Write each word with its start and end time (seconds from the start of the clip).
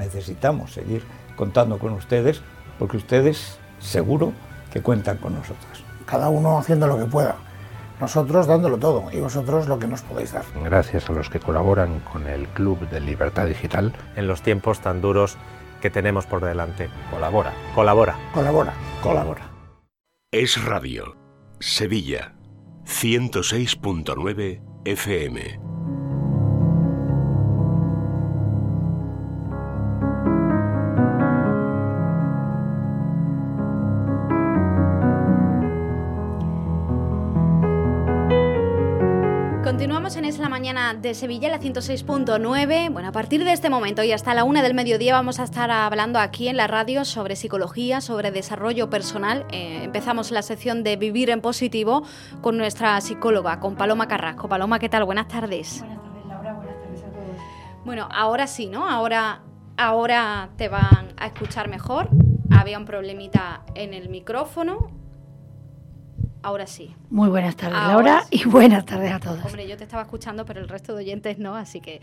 Necesitamos 0.00 0.72
seguir 0.72 1.04
contando 1.36 1.78
con 1.78 1.92
ustedes 1.92 2.40
porque 2.78 2.96
ustedes 2.96 3.58
seguro 3.78 4.32
que 4.72 4.80
cuentan 4.80 5.18
con 5.18 5.34
nosotros. 5.34 5.84
Cada 6.06 6.30
uno 6.30 6.58
haciendo 6.58 6.86
lo 6.86 6.98
que 6.98 7.04
pueda. 7.04 7.36
Nosotros 8.00 8.46
dándolo 8.46 8.78
todo 8.78 9.10
y 9.12 9.20
vosotros 9.20 9.68
lo 9.68 9.78
que 9.78 9.86
nos 9.86 10.00
podéis 10.00 10.32
dar. 10.32 10.44
Gracias 10.64 11.10
a 11.10 11.12
los 11.12 11.28
que 11.28 11.38
colaboran 11.38 12.00
con 12.10 12.26
el 12.26 12.48
Club 12.48 12.88
de 12.88 13.00
Libertad 13.00 13.46
Digital. 13.46 13.92
En 14.16 14.26
los 14.26 14.40
tiempos 14.40 14.80
tan 14.80 15.02
duros 15.02 15.36
que 15.82 15.90
tenemos 15.90 16.24
por 16.24 16.42
delante. 16.42 16.88
Colabora. 17.10 17.52
Colabora. 17.74 18.16
Colabora. 18.32 18.72
Colabora. 19.02 19.50
Es 20.32 20.64
Radio. 20.64 21.14
Sevilla. 21.58 22.32
106.9 22.86 24.62
FM. 24.86 25.79
Continuamos 39.80 40.16
en 40.16 40.26
Es 40.26 40.38
la 40.38 40.50
Mañana 40.50 40.92
de 40.92 41.14
Sevilla, 41.14 41.48
la 41.48 41.58
106.9. 41.58 42.92
Bueno, 42.92 43.08
a 43.08 43.12
partir 43.12 43.44
de 43.44 43.52
este 43.54 43.70
momento 43.70 44.02
y 44.02 44.12
hasta 44.12 44.34
la 44.34 44.44
una 44.44 44.60
del 44.60 44.74
mediodía 44.74 45.14
vamos 45.14 45.40
a 45.40 45.44
estar 45.44 45.70
hablando 45.70 46.18
aquí 46.18 46.48
en 46.48 46.58
la 46.58 46.66
radio 46.66 47.06
sobre 47.06 47.34
psicología, 47.34 48.02
sobre 48.02 48.30
desarrollo 48.30 48.90
personal. 48.90 49.46
Eh, 49.52 49.80
empezamos 49.82 50.32
la 50.32 50.42
sección 50.42 50.82
de 50.82 50.96
Vivir 50.96 51.30
en 51.30 51.40
Positivo 51.40 52.02
con 52.42 52.58
nuestra 52.58 53.00
psicóloga, 53.00 53.58
con 53.58 53.74
Paloma 53.74 54.06
Carrasco. 54.06 54.50
Paloma, 54.50 54.78
¿qué 54.78 54.90
tal? 54.90 55.04
Buenas 55.04 55.28
tardes. 55.28 55.80
Buenas 55.80 56.02
tardes, 56.02 56.26
Laura. 56.26 56.52
Buenas 56.52 56.82
tardes 56.82 57.02
a 57.02 57.06
todos. 57.06 57.36
Bueno, 57.86 58.08
ahora 58.12 58.46
sí, 58.48 58.66
¿no? 58.66 58.86
Ahora, 58.86 59.40
ahora 59.78 60.50
te 60.58 60.68
van 60.68 61.14
a 61.16 61.26
escuchar 61.26 61.70
mejor. 61.70 62.10
Había 62.50 62.76
un 62.76 62.84
problemita 62.84 63.62
en 63.74 63.94
el 63.94 64.10
micrófono. 64.10 64.99
Ahora 66.42 66.66
sí. 66.66 66.94
Muy 67.10 67.28
buenas 67.28 67.54
tardes, 67.54 67.76
Ahora 67.76 67.92
Laura, 67.92 68.24
sí. 68.30 68.40
y 68.42 68.44
buenas 68.48 68.86
tardes 68.86 69.12
a 69.12 69.20
todos. 69.20 69.44
Hombre, 69.44 69.68
yo 69.68 69.76
te 69.76 69.84
estaba 69.84 70.02
escuchando, 70.02 70.46
pero 70.46 70.60
el 70.60 70.68
resto 70.68 70.94
de 70.94 71.02
oyentes 71.02 71.38
no, 71.38 71.54
así 71.54 71.80
que, 71.80 72.00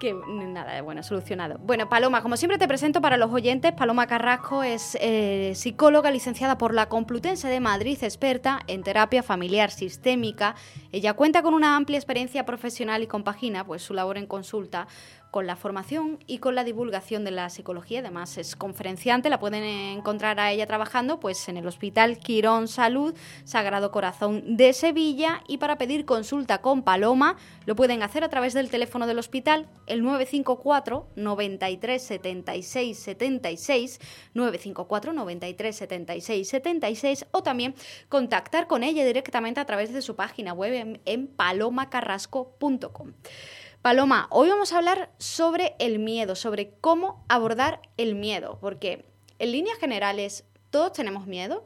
que 0.00 0.14
nada, 0.14 0.82
bueno, 0.82 1.04
solucionado. 1.04 1.58
Bueno, 1.58 1.88
Paloma, 1.88 2.22
como 2.22 2.36
siempre 2.36 2.58
te 2.58 2.66
presento 2.66 3.00
para 3.00 3.16
los 3.16 3.32
oyentes, 3.32 3.72
Paloma 3.72 4.08
Carrasco 4.08 4.64
es 4.64 4.98
eh, 5.00 5.52
psicóloga 5.54 6.10
licenciada 6.10 6.58
por 6.58 6.74
la 6.74 6.88
Complutense 6.88 7.46
de 7.46 7.60
Madrid, 7.60 7.98
experta 8.02 8.60
en 8.66 8.82
terapia 8.82 9.22
familiar 9.22 9.70
sistémica. 9.70 10.56
Ella 10.90 11.14
cuenta 11.14 11.42
con 11.42 11.54
una 11.54 11.76
amplia 11.76 11.98
experiencia 11.98 12.44
profesional 12.44 13.02
y 13.02 13.06
compagina 13.06 13.64
pues, 13.64 13.82
su 13.82 13.94
labor 13.94 14.18
en 14.18 14.26
consulta 14.26 14.88
con 15.30 15.46
la 15.46 15.56
formación 15.56 16.18
y 16.26 16.38
con 16.38 16.54
la 16.54 16.64
divulgación 16.64 17.24
de 17.24 17.30
la 17.30 17.50
psicología. 17.50 18.00
Además, 18.00 18.38
es 18.38 18.56
conferenciante, 18.56 19.28
la 19.28 19.38
pueden 19.38 19.64
encontrar 19.64 20.40
a 20.40 20.50
ella 20.52 20.66
trabajando 20.66 21.20
pues, 21.20 21.48
en 21.48 21.56
el 21.56 21.66
Hospital 21.66 22.18
Quirón 22.18 22.68
Salud 22.68 23.14
Sagrado 23.44 23.90
Corazón 23.90 24.56
de 24.56 24.72
Sevilla. 24.72 25.42
Y 25.46 25.58
para 25.58 25.78
pedir 25.78 26.04
consulta 26.04 26.58
con 26.58 26.82
Paloma, 26.82 27.36
lo 27.66 27.76
pueden 27.76 28.02
hacer 28.02 28.24
a 28.24 28.28
través 28.28 28.54
del 28.54 28.70
teléfono 28.70 29.06
del 29.06 29.18
hospital, 29.18 29.68
el 29.86 30.02
954 30.02 31.08
93 31.16 32.02
76 32.02 32.98
76, 32.98 34.00
954 34.34 35.12
93 35.12 35.76
76 35.76 36.48
76, 36.48 37.26
o 37.32 37.42
también 37.42 37.74
contactar 38.08 38.66
con 38.66 38.82
ella 38.82 39.04
directamente 39.04 39.60
a 39.60 39.66
través 39.66 39.92
de 39.92 40.02
su 40.02 40.16
página 40.16 40.52
web 40.52 40.72
en, 40.72 41.00
en 41.04 41.26
palomacarrasco.com. 41.26 43.12
Paloma, 43.82 44.26
hoy 44.30 44.48
vamos 44.48 44.72
a 44.72 44.78
hablar 44.78 45.12
sobre 45.18 45.76
el 45.78 46.00
miedo, 46.00 46.34
sobre 46.34 46.74
cómo 46.80 47.24
abordar 47.28 47.80
el 47.96 48.16
miedo, 48.16 48.58
porque 48.60 49.06
en 49.38 49.52
líneas 49.52 49.78
generales 49.78 50.44
todos 50.70 50.92
tenemos 50.92 51.28
miedo. 51.28 51.64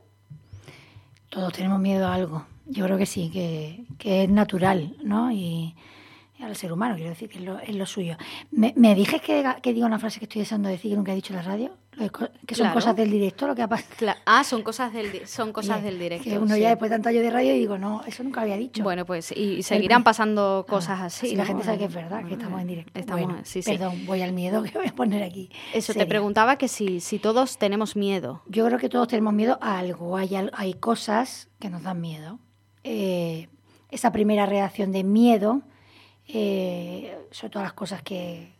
Todos 1.31 1.55
tenemos 1.55 1.81
miedo 1.81 2.07
a 2.07 2.15
algo. 2.15 2.47
Yo 2.67 2.85
creo 2.85 2.99
que 2.99 3.07
sí, 3.07 3.31
que, 3.31 4.23
es 4.23 4.29
natural, 4.29 4.95
¿no? 5.03 5.31
Al 6.43 6.57
ser 6.57 6.73
humano, 6.73 6.95
quiero 6.97 7.11
decir, 7.11 7.29
que 7.29 7.39
es 7.39 7.45
lo, 7.45 7.59
es 7.61 7.75
lo 7.75 7.87
suyo. 7.87 8.17
¿Me, 8.51 8.73
me 8.77 8.95
dijes 8.95 9.21
que, 9.21 9.45
que 9.63 9.73
diga 9.73 9.87
una 9.87 9.99
frase 9.99 10.19
que 10.19 10.25
estoy 10.27 10.41
deseando 10.41 10.69
decir 10.69 10.91
que 10.91 10.97
nunca 10.97 11.13
he 11.13 11.15
dicho 11.15 11.33
en 11.33 11.37
la 11.39 11.43
radio? 11.43 11.71
Que 12.47 12.55
son 12.55 12.65
Claro. 12.65 12.75
cosas 12.75 12.97
del 12.97 13.11
directo, 13.11 13.47
lo 13.47 13.55
que 13.55 13.61
ha 13.63 13.69
pasado. 13.69 14.13
Ah, 14.25 14.43
son 14.45 14.63
cosas 14.63 14.93
del, 14.95 15.27
son 15.29 15.53
cosas 15.53 15.77
Oye, 15.79 15.87
del 15.91 15.99
directo. 15.99 16.25
Que 16.31 16.39
uno 16.39 16.55
sí. 16.55 16.61
ya 16.63 16.71
después 16.71 16.91
de 16.91 16.95
tanto 16.97 17.11
año 17.11 17.21
de 17.21 17.31
radio 17.31 17.53
digo, 17.53 17.77
no, 17.79 18.03
eso 18.07 18.25
nunca 18.25 18.41
había 18.41 18.57
dicho. 18.57 18.83
Bueno, 18.83 19.05
pues 19.05 19.31
y, 19.31 19.57
y 19.59 19.63
seguirán 19.63 20.03
pasando 20.03 20.65
cosas 20.69 21.01
Ah, 21.01 21.05
así. 21.07 21.29
Si 21.29 21.37
la 21.37 21.43
¿no? 21.45 21.49
gente 21.49 21.65
sabe 21.65 21.79
que 21.79 21.85
es 21.85 21.95
verdad, 21.95 22.25
que 22.27 22.33
estamos 22.35 22.61
en 22.63 22.67
directo. 22.67 22.99
Estamos, 22.99 23.23
Bueno, 23.25 23.41
sí, 23.45 23.63
sí. 23.63 23.71
Perdón, 23.73 24.07
voy 24.07 24.23
al 24.23 24.33
miedo 24.33 24.63
que 24.63 24.71
voy 24.79 24.87
a 24.89 24.95
poner 24.95 25.23
aquí. 25.23 25.51
Eso, 25.75 25.93
te 25.93 26.07
preguntaba 26.07 26.57
que 26.57 26.67
si, 26.69 27.01
si 27.01 27.19
todos 27.19 27.59
tenemos 27.59 27.95
miedo. 27.95 28.43
Yo 28.47 28.67
creo 28.67 28.79
que 28.79 28.89
todos 28.89 29.07
tenemos 29.09 29.35
miedo 29.35 29.59
a 29.61 29.79
algo. 29.79 30.17
Hay, 30.17 30.31
hay 30.55 30.75
cosas 30.75 31.51
que 31.61 31.69
nos 31.69 31.83
dan 31.83 32.01
miedo. 32.01 32.39
Eh, 32.85 33.49
esa 33.91 34.11
primera 34.13 34.47
reacción 34.47 34.93
de 34.93 35.05
miedo, 35.05 35.61
eh, 36.29 37.19
sobre 37.31 37.51
todo 37.51 37.63
las 37.63 37.73
cosas 37.73 38.03
que, 38.03 38.53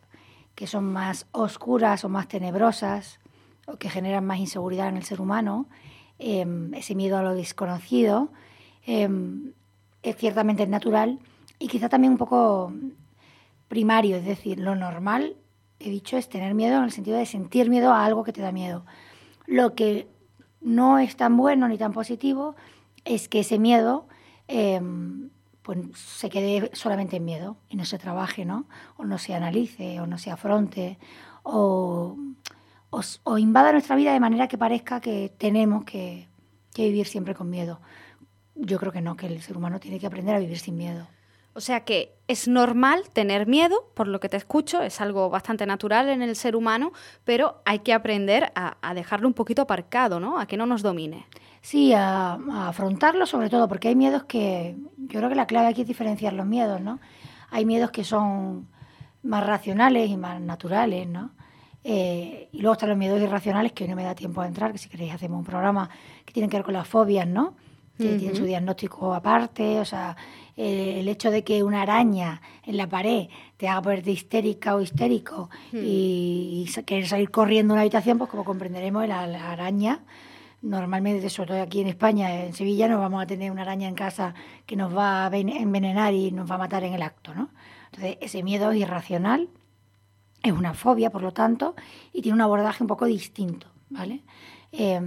que 0.55 0.67
son 0.67 0.91
más 0.91 1.27
oscuras 1.31 2.03
o 2.03 2.09
más 2.09 2.27
tenebrosas, 2.27 3.19
o 3.65 3.77
que 3.77 3.89
generan 3.89 4.25
más 4.25 4.39
inseguridad 4.39 4.89
en 4.89 4.97
el 4.97 5.03
ser 5.03 5.21
humano, 5.21 5.67
eh, 6.19 6.45
ese 6.73 6.95
miedo 6.95 7.17
a 7.17 7.23
lo 7.23 7.33
desconocido, 7.33 8.29
eh, 8.85 9.07
es 10.03 10.17
ciertamente 10.17 10.67
natural 10.67 11.19
y 11.59 11.67
quizá 11.67 11.89
también 11.89 12.13
un 12.13 12.17
poco 12.17 12.73
primario, 13.67 14.17
es 14.17 14.25
decir, 14.25 14.59
lo 14.59 14.75
normal, 14.75 15.35
he 15.79 15.89
dicho, 15.89 16.17
es 16.17 16.29
tener 16.29 16.53
miedo 16.53 16.77
en 16.77 16.83
el 16.83 16.91
sentido 16.91 17.17
de 17.17 17.25
sentir 17.25 17.69
miedo 17.69 17.91
a 17.91 18.05
algo 18.05 18.23
que 18.23 18.33
te 18.33 18.41
da 18.41 18.51
miedo. 18.51 18.85
Lo 19.47 19.75
que 19.75 20.07
no 20.61 20.99
es 20.99 21.15
tan 21.15 21.35
bueno 21.37 21.67
ni 21.67 21.77
tan 21.77 21.93
positivo 21.93 22.55
es 23.05 23.27
que 23.27 23.39
ese 23.39 23.59
miedo 23.59 24.07
eh, 24.47 24.81
pues 25.63 25.79
se 25.95 26.29
quede 26.29 26.69
solamente 26.73 27.15
en 27.17 27.25
miedo 27.25 27.57
y 27.69 27.77
no 27.77 27.85
se 27.85 27.97
trabaje, 27.97 28.45
¿no? 28.45 28.67
O 28.97 29.05
no 29.05 29.17
se 29.17 29.33
analice, 29.33 29.99
o 30.01 30.07
no 30.07 30.17
se 30.17 30.29
afronte, 30.29 30.99
o, 31.41 32.17
o, 32.89 33.01
o 33.23 33.37
invada 33.37 33.71
nuestra 33.71 33.95
vida 33.95 34.13
de 34.13 34.19
manera 34.19 34.47
que 34.47 34.57
parezca 34.57 34.99
que 34.99 35.33
tenemos 35.37 35.85
que, 35.85 36.27
que 36.73 36.83
vivir 36.83 37.07
siempre 37.07 37.33
con 37.33 37.49
miedo. 37.49 37.79
Yo 38.55 38.77
creo 38.79 38.91
que 38.91 39.01
no, 39.01 39.15
que 39.15 39.27
el 39.27 39.41
ser 39.41 39.57
humano 39.57 39.79
tiene 39.79 39.99
que 39.99 40.05
aprender 40.05 40.35
a 40.35 40.39
vivir 40.39 40.59
sin 40.59 40.75
miedo. 40.75 41.07
O 41.55 41.61
sea 41.61 41.81
que 41.81 42.15
es 42.27 42.47
normal 42.47 43.03
tener 43.13 43.47
miedo, 43.47 43.91
por 43.93 44.07
lo 44.07 44.19
que 44.19 44.29
te 44.29 44.37
escucho, 44.37 44.81
es 44.81 45.01
algo 45.01 45.29
bastante 45.29 45.65
natural 45.65 46.09
en 46.09 46.21
el 46.21 46.35
ser 46.35 46.55
humano, 46.55 46.93
pero 47.25 47.61
hay 47.65 47.79
que 47.79 47.93
aprender 47.93 48.51
a, 48.55 48.93
dejarlo 48.95 49.27
un 49.27 49.33
poquito 49.33 49.61
aparcado, 49.61 50.19
¿no? 50.19 50.39
A 50.39 50.47
que 50.47 50.57
no 50.57 50.65
nos 50.65 50.81
domine. 50.81 51.27
Sí, 51.61 51.93
a, 51.93 52.39
afrontarlo 52.67 53.25
sobre 53.27 53.49
todo, 53.49 53.67
porque 53.67 53.89
hay 53.89 53.95
miedos 53.95 54.23
que, 54.23 54.75
yo 54.97 55.19
creo 55.19 55.29
que 55.29 55.35
la 55.35 55.45
clave 55.45 55.67
aquí 55.67 55.81
es 55.81 55.87
diferenciar 55.87 56.33
los 56.33 56.47
miedos, 56.47 56.81
¿no? 56.81 56.99
Hay 57.51 57.65
miedos 57.65 57.91
que 57.91 58.03
son 58.03 58.67
más 59.21 59.45
racionales 59.45 60.09
y 60.09 60.17
más 60.17 60.41
naturales, 60.41 61.07
¿no? 61.07 61.31
Eh, 61.83 62.49
y 62.51 62.61
luego 62.61 62.73
están 62.73 62.89
los 62.89 62.97
miedos 62.97 63.21
irracionales, 63.21 63.73
que 63.73 63.83
hoy 63.83 63.89
no 63.91 63.95
me 63.95 64.03
da 64.03 64.15
tiempo 64.15 64.41
a 64.41 64.47
entrar, 64.47 64.71
que 64.71 64.77
si 64.77 64.89
queréis 64.89 65.13
hacemos 65.13 65.37
un 65.37 65.45
programa 65.45 65.89
que 66.25 66.33
tiene 66.33 66.49
que 66.49 66.57
ver 66.57 66.63
con 66.63 66.73
las 66.73 66.87
fobias, 66.87 67.27
¿no? 67.27 67.55
Que 67.97 68.15
tienen 68.17 68.35
su 68.35 68.45
diagnóstico 68.45 69.13
aparte, 69.13 69.79
o 69.79 69.85
sea, 69.85 70.17
eh, 70.57 70.99
el 70.99 71.07
hecho 71.07 71.29
de 71.29 71.43
que 71.43 71.61
una 71.63 71.83
araña 71.83 72.41
en 72.65 72.77
la 72.77 72.87
pared 72.89 73.27
te 73.57 73.67
haga 73.67 73.81
ponerte 73.83 74.11
histérica 74.11 74.75
o 74.75 74.81
histérico 74.81 75.49
y, 75.71 76.63
y 76.65 76.67
sa- 76.71 76.81
querer 76.83 77.07
salir 77.07 77.29
corriendo 77.29 77.73
de 77.73 77.75
una 77.75 77.81
habitación, 77.81 78.17
pues 78.17 78.29
como 78.31 78.43
comprenderemos, 78.45 79.07
la, 79.07 79.27
la 79.27 79.51
araña 79.51 80.01
normalmente, 80.61 81.29
sobre 81.29 81.49
todo 81.49 81.61
aquí 81.61 81.81
en 81.81 81.87
España, 81.87 82.45
en 82.45 82.53
Sevilla, 82.53 82.87
no 82.87 82.97
vamos 82.99 83.21
a 83.21 83.27
tener 83.27 83.51
una 83.51 83.61
araña 83.63 83.87
en 83.87 83.95
casa 83.95 84.33
que 84.65 84.75
nos 84.75 84.95
va 84.95 85.25
a 85.25 85.29
ven- 85.29 85.49
envenenar 85.49 86.13
y 86.13 86.31
nos 86.31 86.49
va 86.49 86.55
a 86.55 86.59
matar 86.59 86.83
en 86.83 86.93
el 86.93 87.01
acto, 87.01 87.33
¿no? 87.35 87.49
Entonces, 87.91 88.17
ese 88.21 88.41
miedo 88.43 88.71
es 88.71 88.79
irracional, 88.79 89.49
es 90.41 90.51
una 90.51 90.73
fobia, 90.73 91.09
por 91.09 91.21
lo 91.21 91.31
tanto, 91.31 91.75
y 92.11 92.21
tiene 92.21 92.35
un 92.35 92.41
abordaje 92.41 92.83
un 92.83 92.87
poco 92.87 93.05
distinto, 93.05 93.67
¿vale? 93.89 94.23
Eh, 94.71 94.99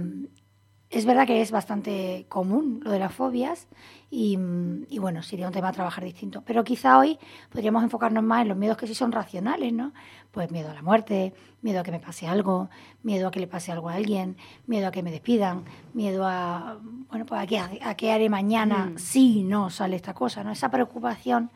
es 0.89 1.05
verdad 1.05 1.27
que 1.27 1.41
es 1.41 1.51
bastante 1.51 2.25
común 2.29 2.79
lo 2.83 2.91
de 2.91 2.99
las 2.99 3.13
fobias 3.13 3.67
y, 4.09 4.37
mm, 4.37 4.85
y, 4.89 4.99
bueno, 4.99 5.21
sería 5.21 5.47
un 5.47 5.53
tema 5.53 5.69
a 5.69 5.73
trabajar 5.73 6.03
distinto. 6.03 6.43
Pero 6.45 6.63
quizá 6.63 6.97
hoy 6.97 7.19
podríamos 7.51 7.83
enfocarnos 7.83 8.23
más 8.23 8.43
en 8.43 8.47
los 8.49 8.57
miedos 8.57 8.77
que 8.77 8.87
sí 8.87 8.95
son 8.95 9.11
racionales, 9.11 9.73
¿no? 9.73 9.91
Pues 10.31 10.49
miedo 10.49 10.71
a 10.71 10.73
la 10.73 10.81
muerte, 10.81 11.33
miedo 11.61 11.81
a 11.81 11.83
que 11.83 11.91
me 11.91 11.99
pase 11.99 12.27
algo, 12.27 12.69
miedo 13.03 13.27
a 13.27 13.31
que 13.31 13.41
le 13.41 13.47
pase 13.47 13.71
algo 13.71 13.89
a 13.89 13.95
alguien, 13.95 14.37
miedo 14.65 14.87
a 14.87 14.91
que 14.91 15.03
me 15.03 15.11
despidan, 15.11 15.65
miedo 15.93 16.25
a, 16.25 16.77
bueno, 17.09 17.25
pues 17.25 17.41
a 17.41 17.47
qué, 17.47 17.59
a 17.59 17.95
qué 17.95 18.11
haré 18.11 18.29
mañana 18.29 18.93
si 18.95 19.43
no 19.43 19.69
sale 19.69 19.97
esta 19.97 20.13
cosa, 20.13 20.43
¿no? 20.43 20.51
Esa 20.51 20.71
preocupación 20.71 21.51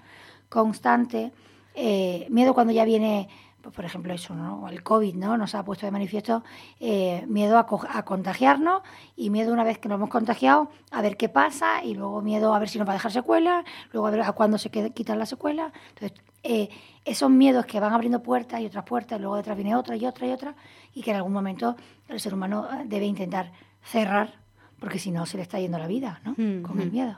constante, 0.50 1.32
eh, 1.74 2.28
miedo 2.30 2.54
cuando 2.54 2.74
ya 2.74 2.84
viene 2.84 3.30
pues, 3.62 3.76
por 3.76 3.86
ejemplo, 3.86 4.14
eso, 4.14 4.34
¿no? 4.36 4.68
El 4.70 4.84
COVID, 4.84 5.16
¿no? 5.16 5.38
Nos 5.38 5.54
ha 5.56 5.64
puesto 5.64 5.86
de 5.86 5.92
manifiesto 5.92 6.44
eh, 6.80 7.24
miedo 7.28 7.58
a, 7.58 7.66
co- 7.66 7.86
a 7.90 8.04
contagiarnos 8.04 8.82
y 9.16 9.30
miedo 9.30 9.54
una 9.54 9.64
vez 9.64 9.78
que 9.78 9.88
nos 9.90 9.98
hemos 9.98 10.10
contagiado 10.10 10.70
a 10.92 11.02
ver 11.02 11.18
qué 11.18 11.30
pasa 11.30 11.84
y 11.84 11.94
luego 11.94 12.22
miedo 12.22 12.54
a 12.54 12.60
ver 12.60 12.70
si 12.70 12.80
nos 12.80 12.88
va 12.88 12.94
a 12.94 12.96
dejar 12.96 13.12
secuelas, 13.12 13.64
luego 13.94 14.08
a 14.08 14.12
ver 14.12 14.22
a 14.22 14.32
cuándo 14.32 14.58
se 14.58 14.70
quitan 14.70 15.20
las 15.20 15.30
secuelas. 15.30 15.72
Entonces, 15.90 16.20
eh, 16.44 16.70
esos 17.06 17.30
miedos 17.30 17.66
que 17.66 17.80
van 17.80 17.94
abriendo 17.94 18.22
puertas 18.24 18.62
y 18.62 18.66
otras 18.66 18.84
puertas, 18.84 19.20
y 19.20 19.22
luego 19.22 19.36
detrás 19.36 19.56
viene 19.56 19.76
otra 19.76 19.96
y 19.96 20.06
otra 20.06 20.26
y 20.28 20.32
otra, 20.32 20.56
y 20.94 21.02
que 21.04 21.12
en 21.12 21.18
algún 21.18 21.34
momento 21.34 21.76
el 22.10 22.20
ser 22.20 22.34
humano 22.34 22.68
eh, 22.72 22.84
debe 22.86 23.06
intentar 23.06 23.52
cerrar, 23.84 24.34
porque 24.80 24.98
si 24.98 25.12
no 25.12 25.28
se 25.28 25.38
le 25.38 25.44
está 25.44 25.60
yendo 25.60 25.78
la 25.78 25.86
vida, 25.88 26.20
¿no? 26.26 26.34
Con 26.64 26.82
el 26.82 26.92
miedo. 26.92 27.16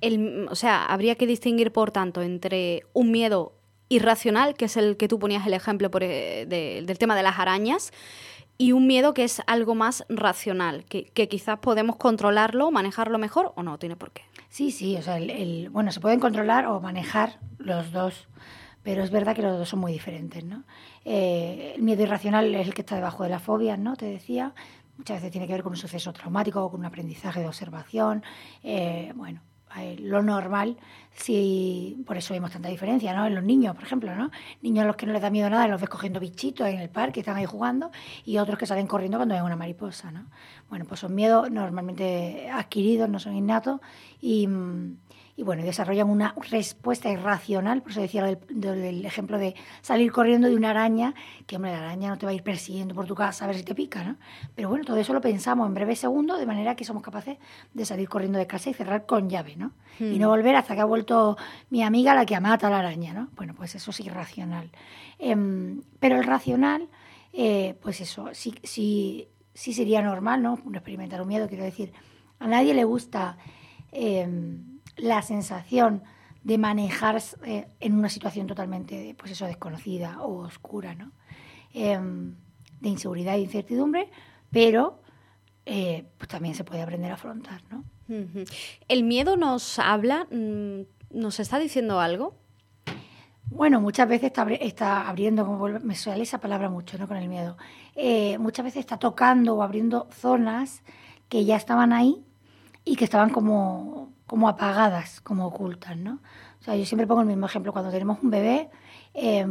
El, 0.00 0.48
o 0.50 0.56
sea, 0.56 0.84
habría 0.86 1.14
que 1.14 1.26
distinguir, 1.28 1.72
por 1.72 1.92
tanto, 1.92 2.22
entre 2.22 2.82
un 2.92 3.12
miedo 3.12 3.52
irracional, 3.88 4.54
que 4.54 4.64
es 4.66 4.76
el 4.76 4.96
que 4.96 5.08
tú 5.08 5.18
ponías 5.18 5.46
el 5.46 5.54
ejemplo 5.54 5.90
por, 5.90 6.02
eh, 6.02 6.46
de- 6.46 6.82
del 6.84 6.98
tema 6.98 7.14
de 7.16 7.22
las 7.22 7.38
arañas, 7.38 7.92
y 8.56 8.72
un 8.72 8.86
miedo 8.86 9.14
que 9.14 9.24
es 9.24 9.42
algo 9.46 9.74
más 9.74 10.04
racional, 10.08 10.84
que, 10.84 11.04
que 11.06 11.28
quizás 11.28 11.58
podemos 11.58 11.96
controlarlo, 11.96 12.70
manejarlo 12.70 13.18
mejor 13.18 13.52
o 13.56 13.62
no, 13.62 13.78
tiene 13.78 13.96
por 13.96 14.12
qué. 14.12 14.22
Sí, 14.48 14.70
sí, 14.70 14.96
o 14.96 15.02
sea, 15.02 15.16
el, 15.18 15.30
el- 15.30 15.70
bueno, 15.70 15.90
se 15.90 16.00
pueden 16.00 16.20
controlar 16.20 16.66
o 16.66 16.80
manejar 16.80 17.40
los 17.58 17.90
dos, 17.90 18.28
pero 18.84 19.02
es 19.02 19.10
verdad 19.10 19.34
que 19.34 19.42
los 19.42 19.58
dos 19.58 19.68
son 19.68 19.80
muy 19.80 19.92
diferentes, 19.92 20.44
¿no? 20.44 20.62
Eh, 21.04 21.72
el 21.74 21.82
miedo 21.82 22.02
irracional 22.02 22.54
es 22.54 22.66
el 22.68 22.74
que 22.74 22.82
está 22.82 22.94
debajo 22.94 23.24
de 23.24 23.30
las 23.30 23.42
fobias, 23.42 23.78
¿no? 23.78 23.96
Te 23.96 24.06
decía, 24.06 24.54
muchas 24.98 25.16
veces 25.16 25.32
tiene 25.32 25.46
que 25.48 25.54
ver 25.54 25.62
con 25.64 25.72
un 25.72 25.76
suceso 25.76 26.12
traumático 26.12 26.62
o 26.62 26.70
con 26.70 26.80
un 26.80 26.86
aprendizaje 26.86 27.40
de 27.40 27.48
observación, 27.48 28.22
eh, 28.62 29.12
bueno, 29.16 29.40
lo 29.98 30.22
normal, 30.22 30.76
sí, 31.12 32.02
por 32.06 32.16
eso 32.16 32.34
vemos 32.34 32.50
tanta 32.50 32.68
diferencia, 32.68 33.14
¿no? 33.14 33.26
En 33.26 33.34
los 33.34 33.44
niños, 33.44 33.74
por 33.74 33.84
ejemplo, 33.84 34.14
¿no? 34.14 34.30
Niños 34.62 34.84
a 34.84 34.86
los 34.86 34.96
que 34.96 35.06
no 35.06 35.12
les 35.12 35.22
da 35.22 35.30
miedo 35.30 35.50
nada, 35.50 35.66
los 35.68 35.80
ves 35.80 35.90
cogiendo 35.90 36.20
bichitos 36.20 36.66
en 36.68 36.80
el 36.80 36.90
parque, 36.90 37.20
están 37.20 37.36
ahí 37.36 37.46
jugando, 37.46 37.90
y 38.24 38.38
otros 38.38 38.58
que 38.58 38.66
salen 38.66 38.86
corriendo 38.86 39.18
cuando 39.18 39.34
ven 39.34 39.44
una 39.44 39.56
mariposa, 39.56 40.10
¿no? 40.10 40.26
Bueno, 40.68 40.84
pues 40.86 41.00
son 41.00 41.14
miedos 41.14 41.50
normalmente 41.50 42.50
adquiridos, 42.50 43.08
no 43.08 43.18
son 43.18 43.36
innatos, 43.36 43.80
y, 44.20 44.46
mm, 44.46 44.96
y 45.36 45.42
bueno, 45.42 45.64
desarrollan 45.64 46.08
una 46.08 46.34
respuesta 46.50 47.10
irracional, 47.10 47.82
por 47.82 47.90
eso 47.90 48.00
decía 48.00 48.24
del, 48.24 48.38
del 48.48 49.04
ejemplo 49.04 49.38
de 49.38 49.54
salir 49.82 50.12
corriendo 50.12 50.48
de 50.48 50.54
una 50.54 50.70
araña, 50.70 51.14
que 51.46 51.56
hombre, 51.56 51.72
la 51.72 51.78
araña 51.78 52.10
no 52.10 52.18
te 52.18 52.26
va 52.26 52.30
a 52.30 52.34
ir 52.34 52.44
persiguiendo 52.44 52.94
por 52.94 53.06
tu 53.06 53.16
casa 53.16 53.44
a 53.44 53.48
ver 53.48 53.56
si 53.56 53.64
te 53.64 53.74
pica, 53.74 54.04
¿no? 54.04 54.16
Pero 54.54 54.68
bueno, 54.68 54.84
todo 54.84 54.96
eso 54.96 55.12
lo 55.12 55.20
pensamos 55.20 55.66
en 55.66 55.74
breves 55.74 55.98
segundos, 55.98 56.38
de 56.38 56.46
manera 56.46 56.76
que 56.76 56.84
somos 56.84 57.02
capaces 57.02 57.38
de 57.72 57.84
salir 57.84 58.08
corriendo 58.08 58.38
de 58.38 58.46
casa 58.46 58.70
y 58.70 58.74
cerrar 58.74 59.06
con 59.06 59.28
llave, 59.28 59.56
¿no? 59.56 59.72
Y 59.98 60.18
no 60.18 60.28
volver 60.28 60.56
hasta 60.56 60.74
que 60.74 60.80
ha 60.80 60.84
vuelto 60.84 61.36
mi 61.70 61.82
amiga 61.82 62.14
la 62.14 62.26
que 62.26 62.38
mata 62.38 62.68
a 62.68 62.70
la 62.70 62.78
araña, 62.78 63.12
¿no? 63.12 63.28
Bueno, 63.36 63.54
pues 63.54 63.74
eso 63.74 63.90
es 63.90 64.00
irracional. 64.00 64.70
Em, 65.18 65.82
pero 65.98 66.16
el 66.16 66.24
racional, 66.24 66.88
eh, 67.32 67.76
pues 67.82 68.00
eso, 68.00 68.28
sí, 68.32 68.54
sí, 68.62 69.28
sí 69.52 69.72
sería 69.72 70.02
normal, 70.02 70.42
¿no? 70.42 70.58
Experimentar 70.72 71.22
un 71.22 71.28
miedo, 71.28 71.48
quiero 71.48 71.64
decir, 71.64 71.92
a 72.38 72.46
nadie 72.46 72.74
le 72.74 72.84
gusta 72.84 73.36
em, 73.92 74.73
la 74.96 75.22
sensación 75.22 76.02
de 76.42 76.58
manejar 76.58 77.20
eh, 77.44 77.68
en 77.80 77.94
una 77.94 78.08
situación 78.08 78.46
totalmente, 78.46 79.14
pues 79.18 79.32
eso, 79.32 79.46
desconocida 79.46 80.20
o 80.22 80.44
oscura, 80.44 80.94
¿no? 80.94 81.10
Em, 81.72 82.34
de 82.80 82.88
inseguridad 82.88 83.34
e 83.34 83.40
incertidumbre, 83.40 84.10
pero 84.50 85.00
eh, 85.66 86.04
pues 86.18 86.28
también 86.28 86.54
se 86.54 86.64
puede 86.64 86.82
aprender 86.82 87.10
a 87.10 87.14
afrontar, 87.14 87.62
¿no? 87.70 87.84
¿El 88.86 89.04
miedo 89.04 89.36
nos 89.36 89.78
habla? 89.78 90.26
mm, 90.30 90.82
¿Nos 91.10 91.40
está 91.40 91.58
diciendo 91.58 92.00
algo? 92.00 92.34
Bueno, 93.46 93.80
muchas 93.80 94.08
veces 94.08 94.26
está, 94.26 94.46
está 94.52 95.08
abriendo, 95.08 95.46
como 95.46 95.68
me 95.68 95.94
sale 95.94 96.24
esa 96.24 96.38
palabra 96.38 96.68
mucho, 96.68 96.98
¿no? 96.98 97.06
Con 97.06 97.16
el 97.16 97.28
miedo. 97.28 97.56
Eh, 97.94 98.36
muchas 98.38 98.64
veces 98.64 98.80
está 98.80 98.98
tocando 98.98 99.54
o 99.54 99.62
abriendo 99.62 100.08
zonas 100.10 100.82
que 101.28 101.44
ya 101.44 101.56
estaban 101.56 101.92
ahí 101.92 102.24
y 102.84 102.96
que 102.96 103.04
estaban 103.04 103.30
como, 103.30 104.12
como 104.34 104.48
apagadas, 104.48 105.20
como 105.20 105.46
ocultas, 105.46 105.96
¿no? 105.96 106.14
O 106.60 106.64
sea, 106.64 106.74
yo 106.74 106.84
siempre 106.84 107.06
pongo 107.06 107.20
el 107.20 107.28
mismo 107.28 107.46
ejemplo. 107.46 107.72
Cuando 107.72 107.92
tenemos 107.92 108.18
un 108.20 108.30
bebé, 108.30 108.68
eh, 109.14 109.46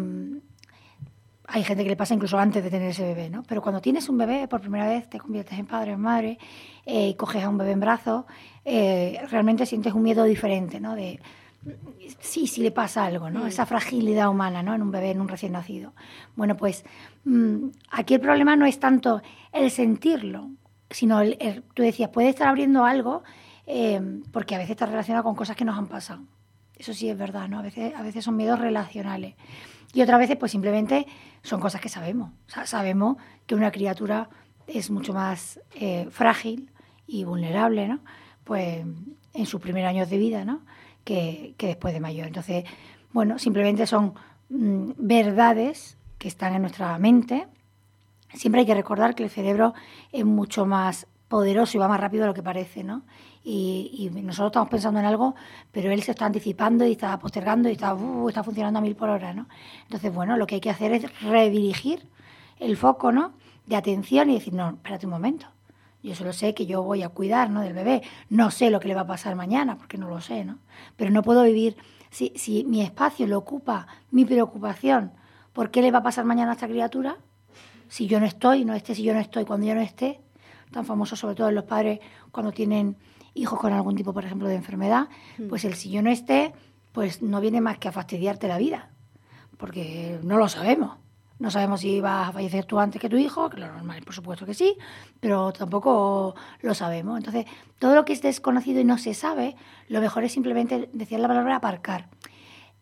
hay 1.47 1.63
gente 1.63 1.83
que 1.83 1.89
le 1.89 1.95
pasa 1.95 2.13
incluso 2.13 2.37
antes 2.37 2.61
de 2.61 2.69
tener 2.69 2.89
ese 2.89 3.03
bebé, 3.03 3.29
¿no? 3.29 3.43
Pero 3.43 3.61
cuando 3.61 3.79
tienes 3.79 4.09
un 4.09 4.17
bebé 4.17 4.45
por 4.49 4.59
primera 4.59 4.85
vez, 4.85 5.09
te 5.09 5.19
conviertes 5.19 5.57
en 5.57 5.65
padre 5.67 5.91
o 5.91 5.93
en 5.93 6.01
madre, 6.01 6.37
eh, 6.85 7.07
y 7.07 7.13
coges 7.13 7.45
a 7.45 7.47
un 7.49 7.57
bebé 7.57 7.71
en 7.71 7.79
brazos, 7.79 8.25
eh, 8.65 9.21
realmente 9.31 9.65
sientes 9.65 9.93
un 9.93 10.03
miedo 10.03 10.25
diferente, 10.25 10.81
¿no? 10.81 10.95
De, 10.95 11.21
sí, 12.19 12.47
sí 12.47 12.61
le 12.61 12.71
pasa 12.71 13.05
algo, 13.05 13.29
¿no? 13.29 13.47
Esa 13.47 13.65
fragilidad 13.65 14.27
humana, 14.29 14.63
¿no? 14.63 14.73
En 14.75 14.81
un 14.81 14.91
bebé, 14.91 15.11
en 15.11 15.21
un 15.21 15.29
recién 15.29 15.53
nacido. 15.53 15.93
Bueno, 16.35 16.57
pues 16.57 16.83
mm, 17.23 17.67
aquí 17.91 18.15
el 18.15 18.19
problema 18.19 18.57
no 18.57 18.65
es 18.65 18.79
tanto 18.81 19.21
el 19.53 19.71
sentirlo, 19.71 20.49
sino 20.89 21.21
el, 21.21 21.37
el- 21.39 21.63
tú 21.73 21.83
decías, 21.83 22.09
puede 22.09 22.27
estar 22.27 22.49
abriendo 22.49 22.83
algo 22.83 23.23
eh, 23.65 24.01
porque 24.31 24.55
a 24.55 24.57
veces 24.57 24.71
está 24.71 24.85
relacionado 24.85 25.23
con 25.23 25.35
cosas 25.35 25.55
que 25.55 25.65
nos 25.65 25.77
han 25.77 25.87
pasado. 25.87 26.21
Eso 26.77 26.93
sí 26.93 27.09
es 27.09 27.17
verdad, 27.17 27.47
¿no? 27.47 27.59
A 27.59 27.61
veces, 27.61 27.93
a 27.95 28.01
veces 28.01 28.23
son 28.23 28.35
miedos 28.35 28.59
relacionales. 28.59 29.35
Y 29.93 30.01
otras 30.01 30.19
veces, 30.19 30.37
pues 30.37 30.51
simplemente 30.51 31.05
son 31.43 31.59
cosas 31.59 31.79
que 31.79 31.89
sabemos. 31.89 32.31
O 32.47 32.51
sea, 32.51 32.65
sabemos 32.65 33.17
que 33.45 33.55
una 33.55 33.71
criatura 33.71 34.29
es 34.67 34.89
mucho 34.89 35.13
más 35.13 35.59
eh, 35.75 36.07
frágil 36.09 36.71
y 37.05 37.23
vulnerable, 37.25 37.87
¿no? 37.87 37.99
Pues 38.43 38.85
en 39.33 39.45
sus 39.45 39.61
primeros 39.61 39.89
años 39.89 40.09
de 40.09 40.17
vida, 40.17 40.45
¿no? 40.45 40.61
Que, 41.03 41.53
que 41.57 41.67
después 41.67 41.93
de 41.93 41.99
mayor. 41.99 42.27
Entonces, 42.27 42.65
bueno, 43.11 43.37
simplemente 43.37 43.85
son 43.85 44.15
mm, 44.49 44.91
verdades 44.97 45.97
que 46.17 46.27
están 46.27 46.55
en 46.55 46.61
nuestra 46.61 46.97
mente. 46.97 47.47
Siempre 48.33 48.61
hay 48.61 48.65
que 48.65 48.73
recordar 48.73 49.13
que 49.13 49.23
el 49.23 49.29
cerebro 49.29 49.73
es 50.11 50.25
mucho 50.25 50.65
más 50.65 51.05
poderoso 51.33 51.75
y 51.75 51.79
va 51.79 51.87
más 51.87 51.99
rápido 51.99 52.21
de 52.21 52.27
lo 52.27 52.33
que 52.35 52.43
parece, 52.43 52.83
¿no? 52.83 53.01
Y, 53.43 54.11
nosotros 54.13 54.51
estamos 54.51 54.69
pensando 54.69 54.99
en 54.99 55.07
algo, 55.07 55.33
pero 55.71 55.91
él 55.91 56.03
se 56.03 56.11
está 56.11 56.27
anticipando 56.27 56.85
y 56.85 56.91
está 56.91 57.17
postergando 57.17 57.69
y 57.69 57.71
está, 57.71 57.95
uh, 57.95 58.29
está 58.29 58.43
funcionando 58.43 58.77
a 58.77 58.83
mil 58.83 58.95
por 58.95 59.09
hora, 59.09 59.33
¿no? 59.33 59.47
Entonces, 59.81 60.13
bueno, 60.13 60.37
lo 60.37 60.45
que 60.45 60.55
hay 60.55 60.61
que 60.61 60.69
hacer 60.69 60.91
es 60.93 61.21
redirigir 61.21 62.07
el 62.59 62.77
foco, 62.77 63.11
¿no? 63.11 63.33
De 63.65 63.75
atención 63.75 64.29
y 64.29 64.35
decir, 64.35 64.53
no, 64.53 64.69
espérate 64.69 65.07
un 65.07 65.09
momento. 65.09 65.47
Yo 66.03 66.13
solo 66.13 66.33
sé 66.33 66.53
que 66.53 66.67
yo 66.67 66.83
voy 66.83 67.01
a 67.01 67.09
cuidar, 67.09 67.49
¿no? 67.49 67.61
Del 67.61 67.73
bebé. 67.73 68.03
No 68.29 68.51
sé 68.51 68.69
lo 68.69 68.79
que 68.79 68.87
le 68.89 68.93
va 68.93 69.01
a 69.01 69.07
pasar 69.07 69.33
mañana, 69.35 69.75
porque 69.75 69.97
no 69.97 70.09
lo 70.09 70.21
sé, 70.21 70.45
¿no? 70.45 70.59
Pero 70.97 71.09
no 71.09 71.23
puedo 71.23 71.41
vivir, 71.41 71.77
si, 72.11 72.31
si 72.35 72.63
mi 72.63 72.83
espacio 72.83 73.25
lo 73.25 73.39
ocupa 73.39 73.87
mi 74.11 74.23
preocupación, 74.23 75.13
¿por 75.51 75.71
qué 75.71 75.81
le 75.81 75.89
va 75.89 75.97
a 75.97 76.03
pasar 76.03 76.25
mañana 76.25 76.51
a 76.51 76.53
esta 76.53 76.67
criatura? 76.67 77.17
si 77.93 78.07
yo 78.07 78.19
no 78.19 78.25
estoy, 78.25 78.65
no 78.65 78.73
esté, 78.73 78.95
si 78.95 79.03
yo 79.03 79.13
no 79.13 79.19
estoy, 79.19 79.45
cuando 79.45 79.67
yo 79.67 79.75
no 79.75 79.81
esté, 79.81 80.19
tan 80.73 80.85
famoso 80.85 81.15
sobre 81.15 81.35
todo 81.35 81.47
en 81.47 81.55
los 81.55 81.63
padres 81.63 81.99
cuando 82.31 82.51
tienen 82.51 82.97
hijos 83.33 83.59
con 83.59 83.71
algún 83.71 83.95
tipo, 83.95 84.13
por 84.13 84.25
ejemplo, 84.25 84.47
de 84.47 84.55
enfermedad, 84.55 85.07
pues 85.49 85.63
el 85.65 85.75
si 85.75 85.89
yo 85.89 86.01
no 86.01 86.09
esté, 86.09 86.53
pues 86.91 87.21
no 87.21 87.39
viene 87.41 87.61
más 87.61 87.77
que 87.77 87.87
a 87.87 87.91
fastidiarte 87.91 88.47
la 88.47 88.57
vida, 88.57 88.89
porque 89.57 90.19
no 90.23 90.37
lo 90.37 90.47
sabemos. 90.49 90.97
No 91.39 91.49
sabemos 91.49 91.81
si 91.81 91.99
vas 91.99 92.29
a 92.29 92.31
fallecer 92.31 92.65
tú 92.65 92.79
antes 92.79 93.01
que 93.01 93.09
tu 93.09 93.17
hijo, 93.17 93.49
que 93.49 93.59
lo 93.59 93.67
normal, 93.67 94.01
por 94.03 94.13
supuesto 94.13 94.45
que 94.45 94.53
sí, 94.53 94.77
pero 95.19 95.51
tampoco 95.51 96.35
lo 96.61 96.73
sabemos. 96.73 97.17
Entonces, 97.17 97.45
todo 97.79 97.95
lo 97.95 98.05
que 98.05 98.13
es 98.13 98.21
desconocido 98.21 98.79
y 98.79 98.85
no 98.85 98.97
se 98.97 99.13
sabe, 99.13 99.55
lo 99.89 99.99
mejor 99.99 100.23
es 100.23 100.31
simplemente 100.31 100.89
decir 100.93 101.19
la 101.19 101.27
palabra 101.27 101.55
aparcar. 101.55 102.07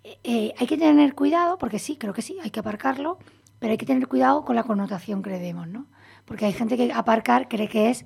Eh, 0.04 0.20
eh, 0.24 0.54
hay 0.58 0.68
que 0.68 0.78
tener 0.78 1.16
cuidado, 1.16 1.58
porque 1.58 1.80
sí, 1.80 1.96
creo 1.96 2.14
que 2.14 2.22
sí, 2.22 2.38
hay 2.44 2.52
que 2.52 2.60
aparcarlo, 2.60 3.18
pero 3.58 3.72
hay 3.72 3.78
que 3.78 3.86
tener 3.86 4.08
cuidado 4.08 4.44
con 4.44 4.56
la 4.56 4.64
connotación 4.64 5.24
que 5.24 5.30
le 5.30 5.40
demos, 5.40 5.68
¿no? 5.68 5.86
Porque 6.26 6.46
hay 6.46 6.54
gente 6.54 6.78
que 6.78 6.92
aparcar 6.94 7.48
cree 7.48 7.68
que 7.68 7.90
es 7.90 8.06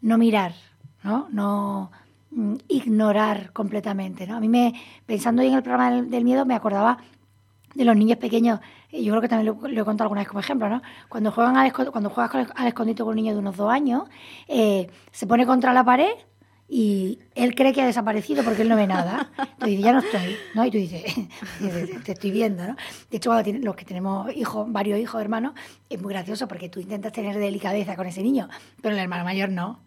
no 0.00 0.18
mirar, 0.18 0.54
¿no? 1.02 1.28
No 1.30 1.90
mm, 2.30 2.54
ignorar 2.68 3.52
completamente, 3.52 4.26
¿no? 4.26 4.36
A 4.36 4.40
mí 4.40 4.48
me, 4.48 4.74
pensando 5.06 5.42
en 5.42 5.54
el 5.54 5.62
programa 5.62 6.02
del, 6.02 6.24
miedo, 6.24 6.44
me 6.44 6.54
acordaba 6.54 6.98
de 7.74 7.84
los 7.84 7.96
niños 7.96 8.18
pequeños, 8.18 8.60
yo 8.92 9.12
creo 9.12 9.20
que 9.20 9.28
también 9.28 9.56
lo, 9.60 9.82
he 9.82 9.84
contado 9.84 10.04
alguna 10.04 10.20
vez 10.20 10.28
como 10.28 10.40
ejemplo, 10.40 10.68
¿no? 10.68 10.82
Cuando 11.08 11.32
juegan 11.32 11.56
al, 11.56 11.72
cuando 11.72 12.10
juegas 12.10 12.52
al 12.54 12.68
escondite 12.68 13.02
con 13.02 13.10
un 13.10 13.16
niño 13.16 13.32
de 13.32 13.38
unos 13.38 13.56
dos 13.56 13.70
años, 13.72 14.04
eh, 14.46 14.88
se 15.10 15.26
pone 15.26 15.44
contra 15.44 15.72
la 15.72 15.84
pared 15.84 16.12
y 16.68 17.18
él 17.34 17.54
cree 17.54 17.72
que 17.72 17.82
ha 17.82 17.86
desaparecido 17.86 18.42
porque 18.42 18.62
él 18.62 18.68
no 18.68 18.76
ve 18.76 18.86
nada. 18.86 19.30
Entonces 19.38 19.66
dice, 19.66 19.82
ya 19.82 19.92
no 19.92 19.98
estoy, 20.00 20.36
¿no? 20.54 20.64
Y 20.64 20.70
tú 20.70 20.78
dices, 20.78 21.04
te 22.04 22.12
estoy 22.12 22.30
viendo, 22.30 22.66
¿no? 22.66 22.76
De 23.10 23.18
hecho, 23.18 23.30
cuando 23.30 23.52
los 23.52 23.76
que 23.76 23.84
tenemos 23.84 24.34
hijos, 24.34 24.70
varios 24.72 24.98
hijos, 24.98 25.20
hermanos, 25.20 25.52
es 25.90 26.00
muy 26.00 26.12
gracioso 26.12 26.48
porque 26.48 26.68
tú 26.68 26.80
intentas 26.80 27.12
tener 27.12 27.38
delicadeza 27.38 27.96
con 27.96 28.06
ese 28.06 28.22
niño, 28.22 28.48
pero 28.80 28.94
el 28.94 29.00
hermano 29.00 29.24
mayor 29.24 29.50
no. 29.50 29.80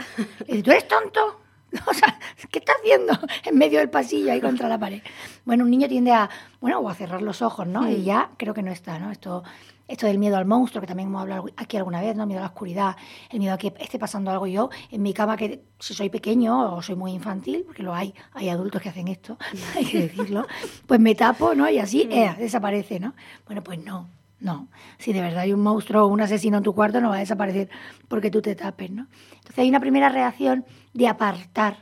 Y 0.47 0.51
dice, 0.51 0.63
¿tú 0.63 0.71
eres 0.71 0.87
tonto? 0.87 1.41
O 1.85 1.93
sea, 1.93 2.17
¿qué 2.49 2.59
estás 2.59 2.77
haciendo 2.79 3.13
en 3.43 3.57
medio 3.57 3.79
del 3.79 3.89
pasillo 3.89 4.31
ahí 4.31 4.39
contra 4.39 4.69
la 4.69 4.79
pared? 4.79 5.01
Bueno, 5.43 5.65
un 5.65 5.69
niño 5.69 5.89
tiende 5.89 6.13
a, 6.13 6.29
bueno, 6.61 6.79
o 6.79 6.89
a 6.89 6.95
cerrar 6.95 7.21
los 7.21 7.41
ojos, 7.41 7.67
¿no? 7.67 7.89
Y 7.89 8.03
ya 8.03 8.29
creo 8.37 8.53
que 8.53 8.63
no 8.63 8.71
está, 8.71 8.99
¿no? 8.99 9.11
Esto, 9.11 9.43
esto 9.87 10.05
del 10.05 10.17
miedo 10.17 10.37
al 10.37 10.45
monstruo, 10.45 10.81
que 10.81 10.87
también 10.87 11.09
hemos 11.09 11.21
hablado 11.21 11.45
aquí 11.55 11.77
alguna 11.77 12.01
vez, 12.01 12.15
¿no? 12.15 12.25
Miedo 12.25 12.39
a 12.39 12.43
la 12.43 12.49
oscuridad, 12.49 12.95
el 13.29 13.39
miedo 13.39 13.53
a 13.53 13.57
que 13.57 13.73
esté 13.79 13.97
pasando 13.97 14.31
algo 14.31 14.47
yo 14.47 14.69
en 14.91 15.01
mi 15.01 15.13
cama, 15.13 15.37
que 15.37 15.63
si 15.79 15.93
soy 15.93 16.09
pequeño 16.09 16.75
o 16.75 16.81
soy 16.81 16.95
muy 16.95 17.11
infantil, 17.11 17.63
porque 17.65 17.83
lo 17.83 17.93
hay, 17.93 18.13
hay 18.33 18.49
adultos 18.49 18.81
que 18.81 18.89
hacen 18.89 19.07
esto, 19.07 19.37
hay 19.75 19.85
que 19.85 20.01
decirlo, 20.01 20.45
pues 20.85 20.99
me 20.99 21.15
tapo, 21.15 21.55
¿no? 21.55 21.69
Y 21.69 21.79
así 21.79 22.07
eh, 22.11 22.35
desaparece, 22.37 22.99
¿no? 22.99 23.13
Bueno, 23.45 23.63
pues 23.63 23.83
no, 23.83 24.07
no. 24.39 24.67
Si 24.97 25.13
de 25.13 25.21
verdad 25.21 25.39
hay 25.39 25.53
un 25.53 25.61
monstruo 25.61 26.03
o 26.03 26.07
un 26.07 26.21
asesino 26.21 26.57
en 26.57 26.63
tu 26.63 26.75
cuarto, 26.75 26.99
no 26.99 27.09
va 27.09 27.15
a 27.17 27.19
desaparecer 27.19 27.69
porque 28.07 28.29
tú 28.29 28.41
te 28.41 28.55
tapes, 28.55 28.91
¿no? 28.91 29.07
Entonces 29.35 29.59
hay 29.59 29.69
una 29.69 29.79
primera 29.79 30.09
reacción 30.09 30.65
de 30.93 31.07
apartar, 31.07 31.77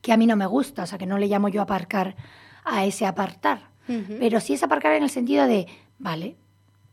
que 0.00 0.12
a 0.12 0.16
mí 0.16 0.26
no 0.26 0.36
me 0.36 0.46
gusta, 0.46 0.84
o 0.84 0.86
sea, 0.86 0.98
que 0.98 1.06
no 1.06 1.18
le 1.18 1.26
llamo 1.26 1.48
yo 1.48 1.60
aparcar 1.60 2.14
a 2.64 2.84
ese 2.84 3.06
apartar, 3.06 3.70
Pero 3.86 4.40
sí 4.40 4.54
es 4.54 4.62
aparcar 4.64 4.94
en 4.94 5.04
el 5.04 5.10
sentido 5.10 5.46
de, 5.46 5.66
vale, 5.98 6.36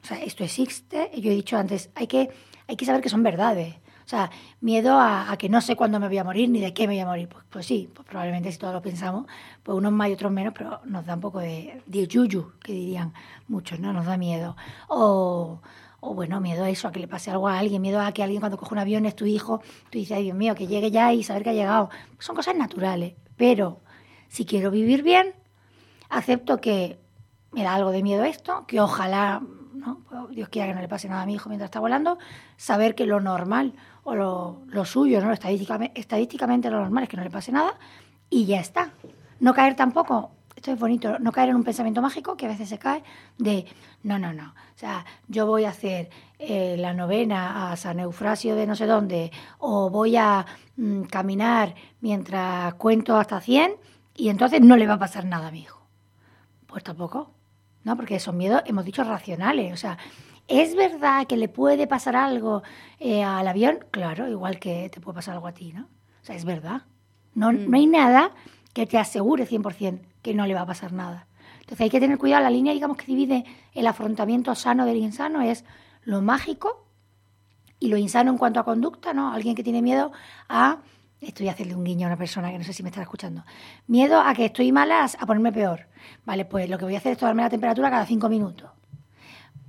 o 0.03 0.05
sea, 0.05 0.21
esto 0.21 0.43
existe, 0.43 1.09
yo 1.15 1.31
he 1.31 1.35
dicho 1.35 1.57
antes, 1.57 1.89
hay 1.95 2.07
que, 2.07 2.29
hay 2.67 2.75
que 2.75 2.85
saber 2.85 3.01
que 3.01 3.09
son 3.09 3.23
verdades. 3.23 3.75
O 4.05 4.09
sea, 4.09 4.29
miedo 4.59 4.99
a, 4.99 5.33
que 5.37 5.47
no 5.47 5.61
sé 5.61 5.77
cuándo 5.77 5.97
me 5.97 6.09
voy 6.09 6.17
a 6.17 6.25
morir 6.25 6.49
ni 6.49 6.59
de 6.59 6.73
qué 6.73 6.87
me 6.87 6.95
voy 6.95 6.99
a 6.99 7.05
morir. 7.05 7.29
Pues, 7.29 7.45
pues 7.49 7.65
sí, 7.65 7.89
pues 7.93 8.05
probablemente 8.05 8.51
si 8.51 8.57
todos 8.57 8.73
lo 8.73 8.81
pensamos, 8.81 9.25
pues 9.63 9.77
unos 9.77 9.93
más 9.93 10.09
y 10.09 10.13
otros 10.13 10.31
menos, 10.31 10.53
pero 10.57 10.81
nos 10.83 11.05
da 11.05 11.15
un 11.15 11.21
poco 11.21 11.39
de, 11.39 11.81
de 11.85 12.05
yuyu, 12.05 12.51
que 12.61 12.73
dirían 12.73 13.13
muchos, 13.47 13.79
¿no? 13.79 13.93
Nos 13.93 14.05
da 14.05 14.17
miedo. 14.17 14.57
O, 14.89 15.61
o 16.01 16.13
bueno, 16.13 16.41
miedo 16.41 16.65
a 16.65 16.69
eso, 16.69 16.89
a 16.89 16.91
que 16.91 16.99
le 16.99 17.07
pase 17.07 17.31
algo 17.31 17.47
a 17.47 17.57
alguien, 17.57 17.81
miedo 17.81 18.01
a 18.01 18.11
que 18.11 18.23
alguien 18.23 18.41
cuando 18.41 18.57
coge 18.57 18.73
un 18.73 18.79
avión 18.79 19.05
es 19.05 19.15
tu 19.15 19.25
hijo, 19.25 19.61
tú 19.89 19.99
dices, 19.99 20.17
ay 20.17 20.23
Dios 20.23 20.35
mío, 20.35 20.53
que 20.53 20.67
llegue 20.67 20.91
ya 20.91 21.13
y 21.13 21.23
saber 21.23 21.43
que 21.43 21.51
ha 21.51 21.53
llegado. 21.53 21.89
Son 22.19 22.35
cosas 22.35 22.57
naturales, 22.57 23.13
pero 23.37 23.79
si 24.27 24.43
quiero 24.43 24.69
vivir 24.69 25.01
bien, 25.01 25.33
acepto 26.09 26.59
que 26.59 26.99
me 27.53 27.63
da 27.63 27.75
algo 27.75 27.91
de 27.91 28.03
miedo 28.03 28.25
esto, 28.25 28.65
que 28.67 28.81
ojalá, 28.81 29.41
Pues 29.83 30.29
Dios 30.29 30.49
quiera 30.49 30.67
que 30.67 30.73
no 30.75 30.81
le 30.81 30.87
pase 30.87 31.09
nada 31.09 31.23
a 31.23 31.25
mi 31.25 31.35
hijo 31.35 31.49
mientras 31.49 31.67
está 31.67 31.79
volando, 31.79 32.17
saber 32.57 32.95
que 32.95 33.05
lo 33.05 33.19
normal 33.19 33.73
o 34.03 34.15
lo, 34.15 34.85
suyo, 34.85 35.21
¿no? 35.21 35.31
Estadísticamente, 35.31 35.99
estadísticamente 35.99 36.69
lo 36.69 36.79
normal 36.79 37.03
es 37.03 37.09
que 37.09 37.17
no 37.17 37.23
le 37.23 37.29
pase 37.29 37.51
nada 37.51 37.77
y 38.29 38.45
ya 38.45 38.59
está. 38.59 38.91
No 39.39 39.53
caer 39.53 39.75
tampoco, 39.75 40.31
esto 40.55 40.71
es 40.71 40.79
bonito, 40.79 41.19
no 41.19 41.31
caer 41.31 41.49
en 41.49 41.57
un 41.57 41.63
pensamiento 41.63 42.01
mágico 42.01 42.37
que 42.37 42.45
a 42.45 42.49
veces 42.49 42.69
se 42.69 42.77
cae 42.77 43.03
de, 43.37 43.65
no, 44.03 44.19
no, 44.19 44.33
no, 44.33 44.49
o 44.49 44.77
sea, 44.77 45.05
yo 45.27 45.45
voy 45.45 45.65
a 45.65 45.69
hacer 45.69 46.09
eh, 46.39 46.75
la 46.77 46.93
novena 46.93 47.71
a 47.71 47.75
San 47.75 47.99
Eufrasio 47.99 48.55
de 48.55 48.65
no 48.65 48.75
sé 48.75 48.85
dónde 48.85 49.31
o 49.59 49.89
voy 49.89 50.15
a 50.15 50.45
mm, 50.77 51.03
caminar 51.03 51.75
mientras 52.01 52.73
cuento 52.75 53.17
hasta 53.17 53.41
100 53.41 53.75
y 54.15 54.29
entonces 54.29 54.61
no 54.61 54.77
le 54.77 54.87
va 54.87 54.95
a 54.95 54.99
pasar 54.99 55.25
nada 55.25 55.47
a 55.47 55.51
mi 55.51 55.61
hijo. 55.61 55.81
Pues 56.67 56.83
tampoco, 56.83 57.31
¿no? 57.83 57.95
Porque 57.95 58.19
son 58.19 58.37
miedos, 58.37 58.61
hemos 58.65 58.85
dicho, 58.85 59.03
racionales, 59.03 59.73
o 59.73 59.77
sea, 59.77 59.97
¿Es 60.47 60.75
verdad 60.75 61.25
que 61.25 61.37
le 61.37 61.47
puede 61.47 61.87
pasar 61.87 62.15
algo 62.15 62.63
eh, 62.99 63.23
al 63.23 63.47
avión? 63.47 63.79
Claro, 63.91 64.27
igual 64.27 64.59
que 64.59 64.89
te 64.89 64.99
puede 64.99 65.15
pasar 65.15 65.35
algo 65.35 65.47
a 65.47 65.53
ti, 65.53 65.71
¿no? 65.71 65.83
O 65.83 66.25
sea, 66.25 66.35
es 66.35 66.43
verdad. 66.43 66.81
No, 67.33 67.51
mm. 67.51 67.69
no 67.69 67.77
hay 67.77 67.87
nada 67.87 68.31
que 68.73 68.85
te 68.85 68.97
asegure 68.97 69.47
100% 69.47 70.01
que 70.21 70.33
no 70.33 70.45
le 70.45 70.53
va 70.53 70.61
a 70.61 70.65
pasar 70.65 70.91
nada. 70.91 71.27
Entonces 71.61 71.81
hay 71.81 71.89
que 71.89 71.99
tener 71.99 72.17
cuidado. 72.17 72.43
La 72.43 72.49
línea, 72.49 72.73
digamos, 72.73 72.97
que 72.97 73.05
divide 73.05 73.45
el 73.73 73.87
afrontamiento 73.87 74.53
sano 74.55 74.85
del 74.85 74.97
insano 74.97 75.41
es 75.41 75.63
lo 76.03 76.21
mágico 76.21 76.87
y 77.79 77.87
lo 77.87 77.97
insano 77.97 78.31
en 78.31 78.37
cuanto 78.37 78.59
a 78.59 78.65
conducta, 78.65 79.13
¿no? 79.13 79.31
Alguien 79.31 79.55
que 79.55 79.63
tiene 79.63 79.81
miedo 79.81 80.11
a... 80.49 80.79
Estoy 81.21 81.47
a 81.47 81.51
hacerle 81.51 81.75
un 81.75 81.85
guiño 81.85 82.05
a 82.05 82.09
una 82.09 82.17
persona 82.17 82.51
que 82.51 82.57
no 82.57 82.65
sé 82.65 82.73
si 82.73 82.83
me 82.83 82.89
está 82.89 83.01
escuchando. 83.01 83.45
Miedo 83.87 84.19
a 84.19 84.33
que 84.33 84.45
estoy 84.45 84.73
mala, 84.73 85.05
a 85.05 85.25
ponerme 85.25 85.53
peor. 85.53 85.87
Vale, 86.25 86.45
pues 86.45 86.69
lo 86.69 86.77
que 86.77 86.85
voy 86.85 86.95
a 86.95 86.97
hacer 86.97 87.13
es 87.13 87.17
tomarme 87.17 87.43
la 87.43 87.49
temperatura 87.49 87.89
cada 87.89 88.05
cinco 88.05 88.29
minutos 88.29 88.69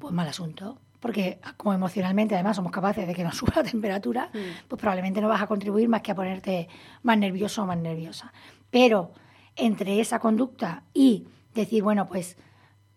pues 0.05 0.12
mal 0.12 0.29
asunto. 0.29 0.79
Porque 1.00 1.38
como 1.57 1.75
emocionalmente 1.75 2.35
además 2.35 2.57
somos 2.57 2.73
capaces 2.73 3.07
de 3.07 3.14
que 3.14 3.25
nos 3.25 3.37
suba 3.38 3.55
la 3.57 3.64
temperatura, 3.64 4.31
mm. 4.33 4.69
pues 4.69 4.81
probablemente 4.81 5.21
no 5.21 5.29
vas 5.29 5.43
a 5.43 5.47
contribuir 5.47 5.88
más 5.88 6.03
que 6.03 6.12
a 6.12 6.14
ponerte 6.14 6.69
más 7.03 7.19
nervioso 7.19 7.62
o 7.62 7.67
más 7.67 7.79
nerviosa. 7.79 8.33
Pero 8.71 9.12
entre 9.57 10.00
esa 10.00 10.19
conducta 10.19 10.85
y 10.93 11.26
decir, 11.55 11.83
bueno, 11.83 12.07
pues 12.07 12.37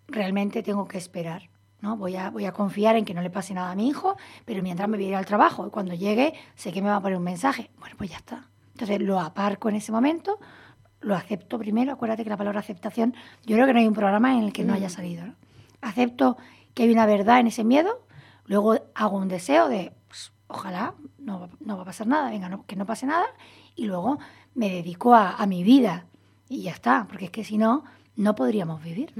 realmente 0.08 0.64
tengo 0.64 0.88
que 0.88 0.98
esperar, 0.98 1.50
¿no? 1.82 1.98
Voy 1.98 2.16
a, 2.16 2.30
voy 2.30 2.46
a 2.46 2.52
confiar 2.52 2.96
en 2.96 3.06
que 3.06 3.14
no 3.14 3.22
le 3.22 3.30
pase 3.30 3.54
nada 3.54 3.72
a 3.72 3.76
mi 3.76 3.88
hijo, 3.88 4.18
pero 4.46 4.64
mientras 4.64 4.90
me 4.90 4.98
voy 4.98 5.06
a 5.06 5.10
ir 5.10 5.16
al 5.16 5.26
trabajo 5.26 5.68
y 5.68 5.70
cuando 5.70 5.94
llegue 5.94 6.34
sé 6.56 6.72
que 6.72 6.82
me 6.82 6.90
va 6.90 6.98
a 6.98 7.02
poner 7.02 7.18
un 7.18 7.24
mensaje. 7.24 7.70
Bueno, 7.80 7.96
pues 7.98 8.10
ya 8.10 8.18
está. 8.18 8.50
Entonces 8.74 9.02
lo 9.02 9.20
aparco 9.20 9.70
en 9.70 9.76
ese 9.76 9.92
momento, 9.92 10.40
lo 11.02 11.16
acepto 11.16 11.58
primero. 11.58 11.92
Acuérdate 11.92 12.24
que 12.24 12.30
la 12.30 12.38
palabra 12.38 12.60
aceptación, 12.60 13.16
yo 13.46 13.56
creo 13.56 13.68
que 13.68 13.74
no 13.74 13.80
hay 13.80 13.88
un 13.88 13.94
programa 13.94 14.36
en 14.38 14.44
el 14.44 14.54
que 14.54 14.64
no 14.64 14.74
haya 14.74 14.88
mm. 14.88 14.92
salido. 14.92 15.26
¿no? 15.26 15.34
Acepto 15.82 16.38
que 16.74 16.84
hay 16.84 16.92
una 16.92 17.06
verdad 17.06 17.40
en 17.40 17.48
ese 17.48 17.64
miedo, 17.64 18.06
luego 18.46 18.76
hago 18.94 19.18
un 19.18 19.28
deseo 19.28 19.68
de, 19.68 19.94
pues, 20.08 20.32
ojalá 20.48 20.94
no, 21.18 21.50
no, 21.60 21.76
va 21.76 21.84
a 21.84 21.86
pasar 21.86 22.08
nada, 22.08 22.30
venga, 22.30 22.60
que 22.68 22.76
no 22.76 22.86
pase 22.86 23.06
nada, 23.06 23.26
y 23.76 23.86
luego 23.86 24.20
me 24.54 24.70
dedico 24.70 25.14
a, 25.14 25.46
mi 25.46 25.64
vida 25.64 26.06
y 26.50 26.64
ya 26.64 26.72
está, 26.72 27.06
porque 27.10 27.26
es 27.26 27.32
que 27.32 27.44
si 27.44 27.58
no, 27.58 27.84
no 28.18 28.36
podríamos 28.36 28.84
vivir. 28.84 29.14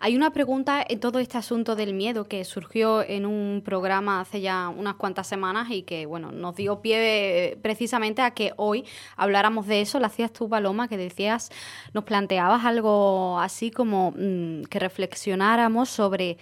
Hay 0.00 0.16
una 0.16 0.32
pregunta 0.32 0.84
en 0.88 0.98
todo 0.98 1.20
este 1.20 1.38
asunto 1.38 1.76
del 1.76 1.94
miedo 1.94 2.24
que 2.24 2.44
surgió 2.44 3.02
en 3.02 3.26
un 3.26 3.62
programa 3.64 4.20
hace 4.20 4.40
ya 4.40 4.68
unas 4.68 4.94
cuantas 4.94 5.28
semanas 5.28 5.70
y 5.70 5.82
que 5.82 6.06
bueno 6.06 6.32
nos 6.32 6.56
dio 6.56 6.80
pie 6.80 7.52
eh, 7.52 7.56
precisamente 7.62 8.22
a 8.22 8.32
que 8.32 8.52
hoy 8.56 8.84
habláramos 9.16 9.66
de 9.66 9.82
eso. 9.82 10.00
Lo 10.00 10.06
hacías 10.06 10.32
tú, 10.32 10.48
Paloma, 10.48 10.88
que 10.88 10.96
decías, 10.96 11.50
nos 11.92 12.02
planteabas 12.04 12.64
algo 12.64 13.38
así 13.38 13.70
como 13.70 14.12
mm, 14.16 14.64
que 14.64 14.78
reflexionáramos 14.80 15.88
sobre 15.88 16.38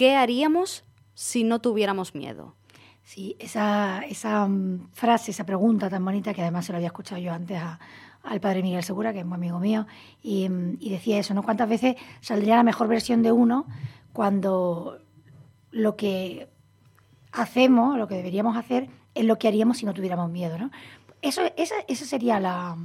¿Qué 0.00 0.16
haríamos 0.16 0.82
si 1.12 1.44
no 1.44 1.60
tuviéramos 1.60 2.14
miedo? 2.14 2.54
Sí, 3.02 3.36
esa, 3.38 4.00
esa 4.08 4.46
mm, 4.46 4.88
frase, 4.94 5.30
esa 5.30 5.44
pregunta 5.44 5.90
tan 5.90 6.02
bonita 6.02 6.32
que 6.32 6.40
además 6.40 6.64
se 6.64 6.72
lo 6.72 6.76
había 6.76 6.86
escuchado 6.86 7.20
yo 7.20 7.34
antes 7.34 7.60
al 8.22 8.40
padre 8.40 8.62
Miguel 8.62 8.82
Segura, 8.82 9.12
que 9.12 9.20
es 9.20 9.26
muy 9.26 9.36
amigo 9.36 9.58
mío, 9.58 9.86
y, 10.22 10.48
mm, 10.48 10.76
y, 10.80 10.90
decía 10.90 11.18
eso, 11.18 11.34
¿no? 11.34 11.42
¿Cuántas 11.42 11.68
veces 11.68 11.96
saldría 12.20 12.56
la 12.56 12.62
mejor 12.62 12.88
versión 12.88 13.22
de 13.22 13.32
uno 13.32 13.66
cuando 14.12 14.98
lo 15.70 15.96
que 15.96 16.48
hacemos, 17.32 17.96
lo 17.96 18.08
que 18.08 18.16
deberíamos 18.16 18.56
hacer, 18.56 18.88
es 19.14 19.24
lo 19.24 19.38
que 19.38 19.48
haríamos 19.48 19.78
si 19.78 19.86
no 19.86 19.94
tuviéramos 19.94 20.30
miedo, 20.30 20.58
¿no? 20.58 20.70
Eso, 21.22 21.42
esa, 21.56 21.74
esa 21.88 22.04
sería 22.04 22.40
la, 22.40 22.76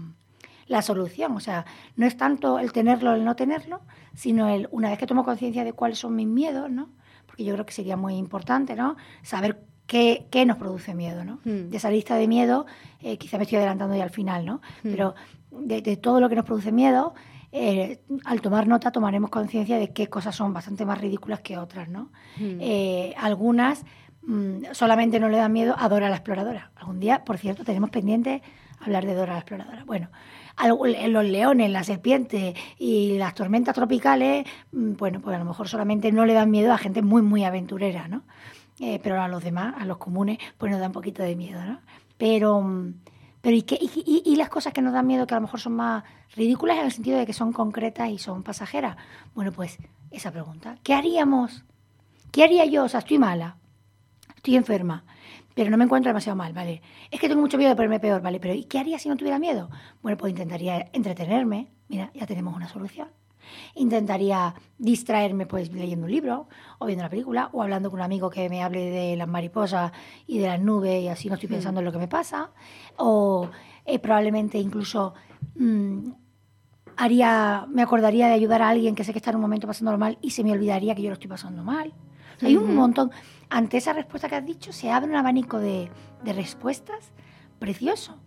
la 0.67 0.81
solución. 0.81 1.35
O 1.35 1.39
sea, 1.39 1.65
no 1.95 2.05
es 2.05 2.17
tanto 2.17 2.59
el 2.59 2.71
tenerlo 2.71 3.11
o 3.11 3.15
el 3.15 3.23
no 3.23 3.35
tenerlo, 3.35 3.81
sino 4.13 4.49
el, 4.49 4.67
una 4.71 4.89
vez 4.89 4.99
que 4.99 5.07
tomo 5.07 5.23
conciencia 5.23 5.63
de 5.63 5.73
cuáles 5.73 5.99
son 5.99 6.15
mis 6.15 6.27
miedos, 6.27 6.69
¿no? 6.69 6.89
porque 7.35 7.43
yo 7.43 7.53
creo 7.53 7.65
que 7.65 7.73
sería 7.73 7.97
muy 7.97 8.15
importante, 8.15 8.75
¿no? 8.75 8.95
Saber 9.21 9.61
qué, 9.87 10.27
qué 10.31 10.45
nos 10.45 10.57
produce 10.57 10.93
miedo, 10.93 11.23
¿no? 11.23 11.39
Hmm. 11.45 11.69
De 11.69 11.77
esa 11.77 11.89
lista 11.89 12.15
de 12.15 12.27
miedo, 12.27 12.65
eh, 13.01 13.17
quizá 13.17 13.37
me 13.37 13.43
estoy 13.43 13.57
adelantando 13.57 13.95
ya 13.95 14.03
al 14.03 14.09
final, 14.09 14.45
¿no? 14.45 14.61
Hmm. 14.83 14.91
Pero 14.91 15.15
de, 15.51 15.97
todo 15.97 16.19
lo 16.19 16.29
que 16.29 16.35
nos 16.35 16.45
produce 16.45 16.71
miedo, 16.71 17.13
eh, 17.51 18.01
al 18.25 18.41
tomar 18.41 18.67
nota 18.67 18.91
tomaremos 18.91 19.29
conciencia 19.29 19.77
de 19.77 19.93
qué 19.93 20.07
cosas 20.07 20.35
son 20.35 20.53
bastante 20.53 20.85
más 20.85 20.99
ridículas 20.99 21.39
que 21.41 21.57
otras, 21.57 21.87
¿no? 21.87 22.11
Hmm. 22.37 22.57
Eh, 22.59 23.13
algunas 23.17 23.85
mm, 24.23 24.65
solamente 24.73 25.19
no 25.19 25.29
le 25.29 25.37
dan 25.37 25.53
miedo 25.53 25.75
a 25.77 25.87
Dora 25.87 26.09
la 26.09 26.15
exploradora. 26.15 26.71
Algún 26.75 26.99
día, 26.99 27.23
por 27.23 27.37
cierto, 27.37 27.63
tenemos 27.63 27.89
pendiente 27.89 28.41
hablar 28.79 29.05
de 29.05 29.13
Dora 29.13 29.33
la 29.33 29.39
exploradora. 29.39 29.83
Bueno, 29.85 30.09
los 31.07 31.25
leones, 31.25 31.69
la 31.69 31.83
serpiente 31.83 32.55
y 32.77 33.17
las 33.17 33.33
tormentas 33.33 33.75
tropicales, 33.75 34.45
mm, 34.71 34.93
bueno, 34.93 35.21
pues 35.21 35.35
a 35.35 35.39
lo 35.39 35.45
mejor 35.45 35.67
solamente 35.67 36.11
no 36.11 36.25
le 36.25 36.33
dan 36.33 36.49
miedo 36.49 36.73
a 36.73 36.77
gente 36.77 37.01
muy, 37.01 37.21
muy 37.21 37.43
aventurera, 37.43 38.07
¿no? 38.07 38.23
Eh, 38.79 38.99
pero 39.01 39.21
a 39.21 39.27
los 39.27 39.43
demás, 39.43 39.75
a 39.77 39.85
los 39.85 39.97
comunes, 39.97 40.37
pues 40.57 40.71
nos 40.71 40.81
da 40.81 40.87
un 40.87 40.93
poquito 40.93 41.23
de 41.23 41.35
miedo, 41.35 41.63
¿no? 41.63 41.79
Pero, 42.17 42.61
mm, 42.61 42.93
pero 43.41 43.55
¿y, 43.55 43.61
qué, 43.61 43.77
y, 43.79 44.35
las 44.35 44.49
cosas 44.49 44.73
que 44.73 44.81
nos 44.81 44.93
dan 44.93 45.07
miedo 45.07 45.27
que 45.27 45.33
a 45.33 45.37
lo 45.37 45.41
mejor 45.41 45.59
son 45.59 45.73
más 45.73 46.03
ridículas 46.35 46.79
en 46.79 46.85
el 46.85 46.91
sentido 46.91 47.17
de 47.17 47.25
que 47.25 47.33
son 47.33 47.53
concretas 47.53 48.09
y 48.09 48.17
son 48.17 48.43
pasajeras? 48.43 48.97
Bueno, 49.33 49.51
pues 49.51 49.77
esa 50.11 50.31
pregunta. 50.31 50.77
¿Qué 50.83 50.93
haríamos? 50.93 51.63
¿Qué 52.31 52.43
haría 52.43 52.65
yo? 52.65 52.83
O 52.83 52.89
sea, 52.89 52.99
estoy 52.99 53.17
mala, 53.17 53.57
estoy 54.35 54.55
enferma 54.55 55.05
pero 55.55 55.71
no 55.71 55.77
me 55.77 55.85
encuentro 55.85 56.09
demasiado 56.09 56.35
mal, 56.35 56.53
¿vale? 56.53 56.81
Es 57.09 57.19
que 57.19 57.29
tengo 57.29 57.41
mucho 57.41 57.57
miedo 57.57 57.69
de 57.69 57.75
ponerme 57.75 57.99
peor, 57.99 58.21
¿vale? 58.21 58.39
Pero 58.39 58.53
¿y 58.53 58.65
qué 58.65 58.77
haría 58.77 58.99
si 58.99 59.07
no 59.09 59.15
tuviera 59.15 59.39
miedo? 59.39 59.69
Bueno, 60.03 60.17
pues 60.17 60.29
intentaría 60.31 60.89
entretenerme, 60.91 61.71
mira, 61.87 62.11
ya 62.13 62.27
tenemos 62.27 62.53
una 62.55 62.67
solución. 62.67 63.07
Intentaría 63.75 64.53
distraerme 64.77 65.45
pues 65.45 65.71
leyendo 65.71 66.05
un 66.05 66.11
libro 66.11 66.47
o 66.79 66.85
viendo 66.85 67.03
una 67.03 67.09
película 67.09 67.49
o 67.53 67.61
hablando 67.61 67.89
con 67.89 67.99
un 67.99 68.05
amigo 68.05 68.29
que 68.29 68.49
me 68.49 68.63
hable 68.63 68.89
de 68.89 69.15
las 69.15 69.27
mariposas 69.27 69.91
y 70.27 70.39
de 70.39 70.47
las 70.47 70.59
nubes 70.59 71.03
y 71.03 71.07
así 71.07 71.27
no 71.27 71.35
estoy 71.35 71.49
pensando 71.49 71.81
en 71.81 71.85
lo 71.85 71.91
que 71.91 71.97
me 71.97 72.07
pasa. 72.07 72.51
O 72.97 73.49
eh, 73.85 73.99
probablemente 73.99 74.57
incluso 74.57 75.13
mm, 75.55 76.09
haría, 76.97 77.65
me 77.69 77.81
acordaría 77.81 78.27
de 78.27 78.33
ayudar 78.33 78.61
a 78.61 78.69
alguien 78.69 78.95
que 78.95 79.03
sé 79.03 79.11
que 79.11 79.19
está 79.19 79.31
en 79.31 79.37
un 79.37 79.41
momento 79.41 79.67
pasando 79.67 79.97
mal 79.97 80.17
y 80.21 80.31
se 80.31 80.43
me 80.43 80.51
olvidaría 80.51 80.95
que 80.95 81.01
yo 81.01 81.09
lo 81.09 81.13
estoy 81.13 81.29
pasando 81.29 81.63
mal. 81.63 81.93
Hay 82.41 82.57
un 82.57 82.75
montón. 82.75 83.11
Ante 83.49 83.77
esa 83.77 83.93
respuesta 83.93 84.27
que 84.27 84.35
has 84.35 84.45
dicho, 84.45 84.73
se 84.73 84.91
abre 84.91 85.09
un 85.09 85.15
abanico 85.15 85.59
de, 85.59 85.89
respuestas 86.23 87.11
precioso, 87.59 88.17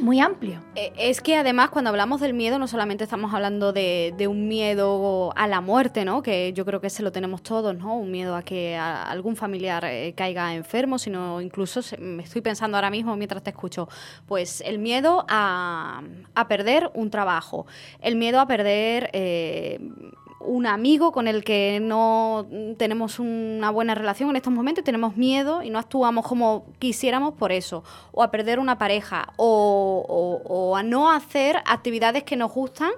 muy, 0.00 0.20
amplio. 0.20 0.60
Eh, 0.74 0.92
es 0.96 1.20
que 1.20 1.36
además 1.36 1.70
cuando 1.70 1.90
hablamos 1.90 2.20
del 2.20 2.34
miedo 2.34 2.58
no 2.58 2.68
solamente 2.68 3.04
estamos 3.04 3.34
hablando 3.34 3.72
de, 3.72 4.14
un 4.28 4.48
miedo 4.48 5.32
a 5.36 5.46
la 5.46 5.60
muerte, 5.60 6.04
¿no? 6.04 6.22
que 6.22 6.52
yo 6.52 6.64
creo 6.64 6.80
que 6.80 6.90
se 6.90 7.02
lo 7.02 7.12
tenemos 7.12 7.42
todos, 7.42 7.76
¿no? 7.76 7.96
un 7.96 8.10
miedo 8.10 8.36
a 8.36 8.42
que 8.42 8.76
algún 8.76 9.36
familiar 9.36 9.84
eh, 9.84 10.14
caiga 10.16 10.54
enfermo, 10.54 10.98
sino 10.98 11.40
incluso 11.40 11.80
me 11.98 12.22
estoy 12.22 12.40
pensando 12.40 12.76
ahora 12.76 12.90
mismo 12.90 13.16
mientras 13.16 13.42
te 13.42 13.50
escucho, 13.50 13.88
pues 14.26 14.62
el 14.62 14.78
miedo 14.78 15.24
a, 15.28 16.02
perder 16.48 16.90
un 16.94 17.10
trabajo, 17.10 17.66
el 18.00 18.16
miedo 18.16 18.40
a 18.40 18.46
perder... 18.46 19.10
Eh, 19.12 19.80
un 20.44 20.66
amigo 20.66 21.12
con 21.12 21.28
el 21.28 21.44
que 21.44 21.80
no 21.80 22.46
tenemos 22.78 23.18
una 23.18 23.70
buena 23.70 23.94
relación 23.94 24.30
en 24.30 24.36
estos 24.36 24.52
momentos, 24.52 24.84
tenemos 24.84 25.16
miedo 25.16 25.62
y 25.62 25.70
no 25.70 25.78
actuamos 25.78 26.26
como 26.26 26.66
quisiéramos 26.78 27.34
por 27.34 27.52
eso, 27.52 27.84
o 28.12 28.22
a 28.22 28.30
perder 28.30 28.58
una 28.58 28.78
pareja, 28.78 29.32
o, 29.36 30.74
a 30.76 30.82
no 30.82 31.10
hacer 31.10 31.56
actividades 31.66 32.22
que 32.24 32.36
nos 32.36 32.52
gustan 32.52 32.90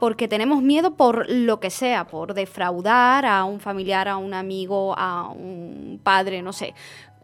porque 0.00 0.28
tenemos 0.28 0.62
miedo 0.62 0.96
por 0.96 1.30
lo 1.30 1.60
que 1.60 1.70
sea, 1.70 2.06
por 2.06 2.34
defraudar 2.34 3.24
a 3.24 3.44
un 3.44 3.60
familiar, 3.60 4.08
a 4.08 4.16
un 4.16 4.34
amigo, 4.34 4.94
a 4.98 5.28
un 5.28 6.00
padre, 6.02 6.42
no 6.42 6.52
sé 6.52 6.74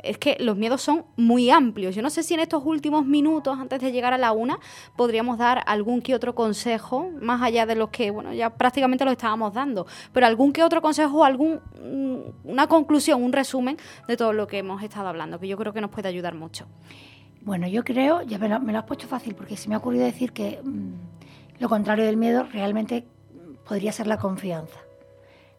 es 0.03 0.19
que 0.19 0.37
los 0.41 0.57
miedos 0.57 0.83
son 0.83 1.05
muy 1.17 1.51
amplios. 1.51 1.95
Yo 1.95 2.03
no 2.03 2.11
sé 2.11 2.23
si 2.23 2.35
en 2.35 2.41
estos 2.41 2.63
últimos 2.65 3.05
minutos, 3.07 3.59
antes 3.59 3.81
de 3.81 3.93
llegar 3.93 4.13
a 4.13 4.19
la 4.19 4.33
una, 4.33 4.59
podríamos 4.97 5.39
dar 5.39 5.63
algún 5.67 6.03
que 6.03 6.15
otro 6.15 6.35
consejo, 6.35 7.11
más 7.21 7.43
allá 7.43 7.67
de 7.67 7.75
los 7.75 7.91
que, 7.91 8.11
bueno, 8.11 8.33
ya 8.33 8.51
prácticamente 8.51 9.05
lo 9.05 9.11
estábamos 9.11 9.55
dando, 9.55 9.87
pero 10.13 10.27
algún 10.27 10.53
que 10.53 10.63
otro 10.63 10.83
consejo, 10.83 11.25
algún, 11.25 11.61
mm, 11.83 12.51
una 12.51 12.67
conclusión, 12.67 13.23
un 13.23 13.33
resumen 13.33 13.77
de 14.09 14.17
todo 14.17 14.33
lo 14.33 14.47
que 14.47 14.59
hemos 14.59 14.83
estado 14.83 15.09
hablando, 15.09 15.39
que 15.39 15.49
yo 15.49 15.57
creo 15.57 15.73
que 15.73 15.81
nos 15.81 15.91
puede 15.91 16.09
ayudar 16.09 16.35
mucho. 16.35 16.67
Bueno, 17.43 17.67
yo 17.67 17.85
creo, 17.85 18.23
ya 18.23 18.39
me 18.39 18.49
lo, 18.49 18.79
has 18.79 18.85
puesto 18.85 19.07
fácil, 19.07 19.35
porque 19.35 19.57
se 19.57 19.69
me 19.69 19.75
ha 19.75 19.79
ocurrido 19.79 20.05
decir 20.05 20.33
que 20.33 20.61
mm, 20.63 21.61
lo 21.61 21.69
contrario 21.69 22.05
del 22.05 22.17
miedo 22.17 22.45
realmente 22.45 23.07
podría 23.67 23.93
ser 23.93 24.07
la 24.07 24.19
confianza. 24.19 24.79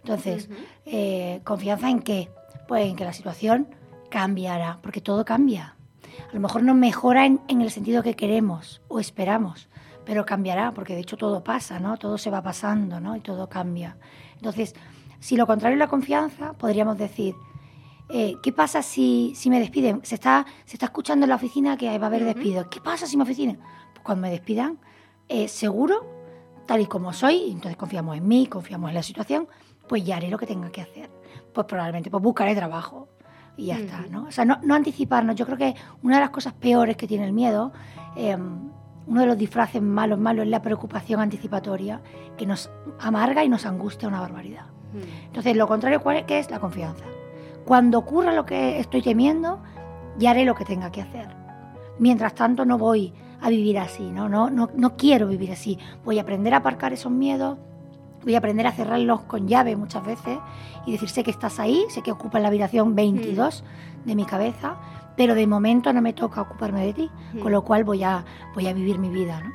Entonces, 0.03 0.49
eh, 0.85 1.41
¿confianza 1.43 1.89
en 1.89 2.01
qué? 2.01 2.29
Pues 2.67 2.87
en 2.87 2.95
que 2.95 3.03
la 3.03 3.13
situación 3.13 3.67
cambiará, 4.11 4.77
porque 4.83 5.01
todo 5.01 5.25
cambia. 5.25 5.75
A 6.29 6.33
lo 6.33 6.39
mejor 6.39 6.61
no 6.61 6.75
mejora 6.75 7.25
en, 7.25 7.39
el 7.47 7.71
sentido 7.71 8.03
que 8.03 8.15
queremos 8.15 8.81
o 8.87 8.99
esperamos, 8.99 9.69
pero 10.05 10.25
cambiará, 10.25 10.73
porque 10.73 10.93
de 10.93 10.99
hecho 10.99 11.17
todo 11.17 11.43
pasa, 11.43 11.79
¿no? 11.79 11.97
Todo 11.97 12.19
se 12.19 12.29
va 12.29 12.43
pasando, 12.43 12.99
¿no? 12.99 13.15
Y 13.15 13.21
todo 13.21 13.49
cambia. 13.49 13.97
Entonces, 14.35 14.75
si 15.19 15.35
lo 15.35 15.47
contrario 15.47 15.75
es 15.75 15.79
la 15.79 15.87
confianza, 15.87 16.53
podríamos 16.53 16.97
decir, 16.97 17.33
eh, 18.09 18.35
¿qué 18.43 18.51
pasa 18.51 18.83
si, 18.83 19.33
si, 19.35 19.49
me 19.49 19.59
despiden? 19.59 20.01
Se 20.03 20.15
está, 20.15 20.45
se 20.65 20.75
está 20.75 20.87
escuchando 20.87 21.25
en 21.25 21.29
la 21.29 21.35
oficina 21.35 21.77
que 21.77 21.97
va 21.97 22.05
a 22.05 22.07
haber 22.07 22.25
despidos. 22.25 22.67
¿Qué 22.67 22.81
pasa 22.81 23.07
si 23.07 23.17
me 23.17 23.23
oficina? 23.23 23.57
Pues 23.93 24.03
cuando 24.03 24.23
me 24.23 24.29
despidan, 24.29 24.79
eh, 25.29 25.47
seguro, 25.47 26.05
tal 26.67 26.81
y 26.81 26.85
como 26.85 27.13
soy, 27.13 27.51
entonces 27.51 27.77
confiamos 27.77 28.17
en 28.17 28.27
mí, 28.27 28.47
confiamos 28.47 28.89
en 28.89 28.95
la 28.95 29.03
situación, 29.03 29.47
pues 29.87 30.03
ya 30.03 30.17
haré 30.17 30.29
lo 30.29 30.37
que 30.37 30.45
tenga 30.45 30.69
que 30.69 30.81
hacer. 30.81 31.09
Pues 31.53 31.65
probablemente 31.65 32.09
pues 32.09 32.21
buscaré 32.21 32.55
trabajo, 32.55 33.07
y 33.61 33.67
ya 33.67 33.77
está, 33.77 34.05
¿no? 34.09 34.25
O 34.25 34.31
sea, 34.31 34.43
no, 34.43 34.57
no, 34.63 34.73
anticiparnos. 34.73 35.35
Yo 35.35 35.45
creo 35.45 35.57
que 35.57 35.75
una 36.01 36.15
de 36.15 36.21
las 36.21 36.31
cosas 36.31 36.53
peores 36.53 36.97
que 36.97 37.07
tiene 37.07 37.25
el 37.25 37.31
miedo, 37.31 37.71
em, 38.15 38.71
uno 39.05 39.21
de 39.21 39.27
los 39.27 39.37
disfraces 39.37 39.81
malos, 39.81 40.17
malos, 40.17 40.45
es 40.45 40.49
la 40.49 40.63
preocupación 40.63 41.19
anticipatoria, 41.19 42.01
que 42.37 42.47
nos 42.47 42.71
amarga 42.99 43.43
y 43.43 43.49
nos 43.49 43.65
angustia 43.67 44.07
una 44.07 44.19
barbaridad. 44.19 44.65
Entonces, 45.25 45.55
lo 45.55 45.67
contrario, 45.67 46.01
¿cuál 46.01 46.17
es? 46.17 46.23
¿Qué 46.25 46.39
es? 46.39 46.49
La 46.49 46.59
confianza. 46.59 47.05
Cuando 47.63 47.99
ocurra 47.99 48.33
lo 48.33 48.45
que 48.45 48.79
estoy 48.79 49.01
temiendo, 49.01 49.59
ya 50.17 50.31
haré 50.31 50.43
lo 50.43 50.55
que 50.55 50.65
tenga 50.65 50.91
que 50.91 51.01
hacer. 51.01 51.29
Mientras 51.99 52.33
tanto, 52.33 52.65
no 52.65 52.77
voy 52.77 53.13
a 53.39 53.49
vivir 53.49 53.77
así, 53.79 54.11
¿no? 54.11 54.27
No, 54.27 54.49
no, 54.49 54.69
no 54.75 54.97
quiero 54.97 55.27
vivir 55.27 55.51
así. 55.51 55.77
Voy 56.03 56.19
a 56.19 56.23
aprender 56.23 56.53
a 56.53 56.57
aparcar 56.57 56.91
esos 56.91 57.11
miedos, 57.11 57.57
voy 58.23 58.35
a 58.35 58.39
aprender 58.39 58.67
a 58.67 58.71
cerrarlos 58.71 59.21
con 59.21 59.47
llave 59.47 59.75
muchas 59.75 60.05
veces 60.05 60.39
y 60.85 60.91
decir, 60.91 61.09
sé 61.09 61.23
que 61.23 61.31
estás 61.31 61.59
ahí, 61.59 61.83
sé 61.89 62.01
que 62.01 62.11
ocupas 62.11 62.41
la 62.41 62.47
habitación 62.47 62.95
22 62.95 63.63
mm. 63.63 64.07
de 64.07 64.15
mi 64.15 64.25
cabeza, 64.25 64.77
pero 65.15 65.35
de 65.35 65.47
momento 65.47 65.93
no 65.93 66.01
me 66.01 66.13
toca 66.13 66.41
ocuparme 66.41 66.85
de 66.85 66.93
ti, 66.93 67.09
con 67.41 67.51
mm. 67.51 67.53
lo 67.53 67.63
cual 67.63 67.83
voy 67.83 68.03
a, 68.03 68.25
voy 68.55 68.67
a 68.67 68.73
vivir 68.73 68.99
mi 68.99 69.09
vida. 69.09 69.41
¿no? 69.41 69.51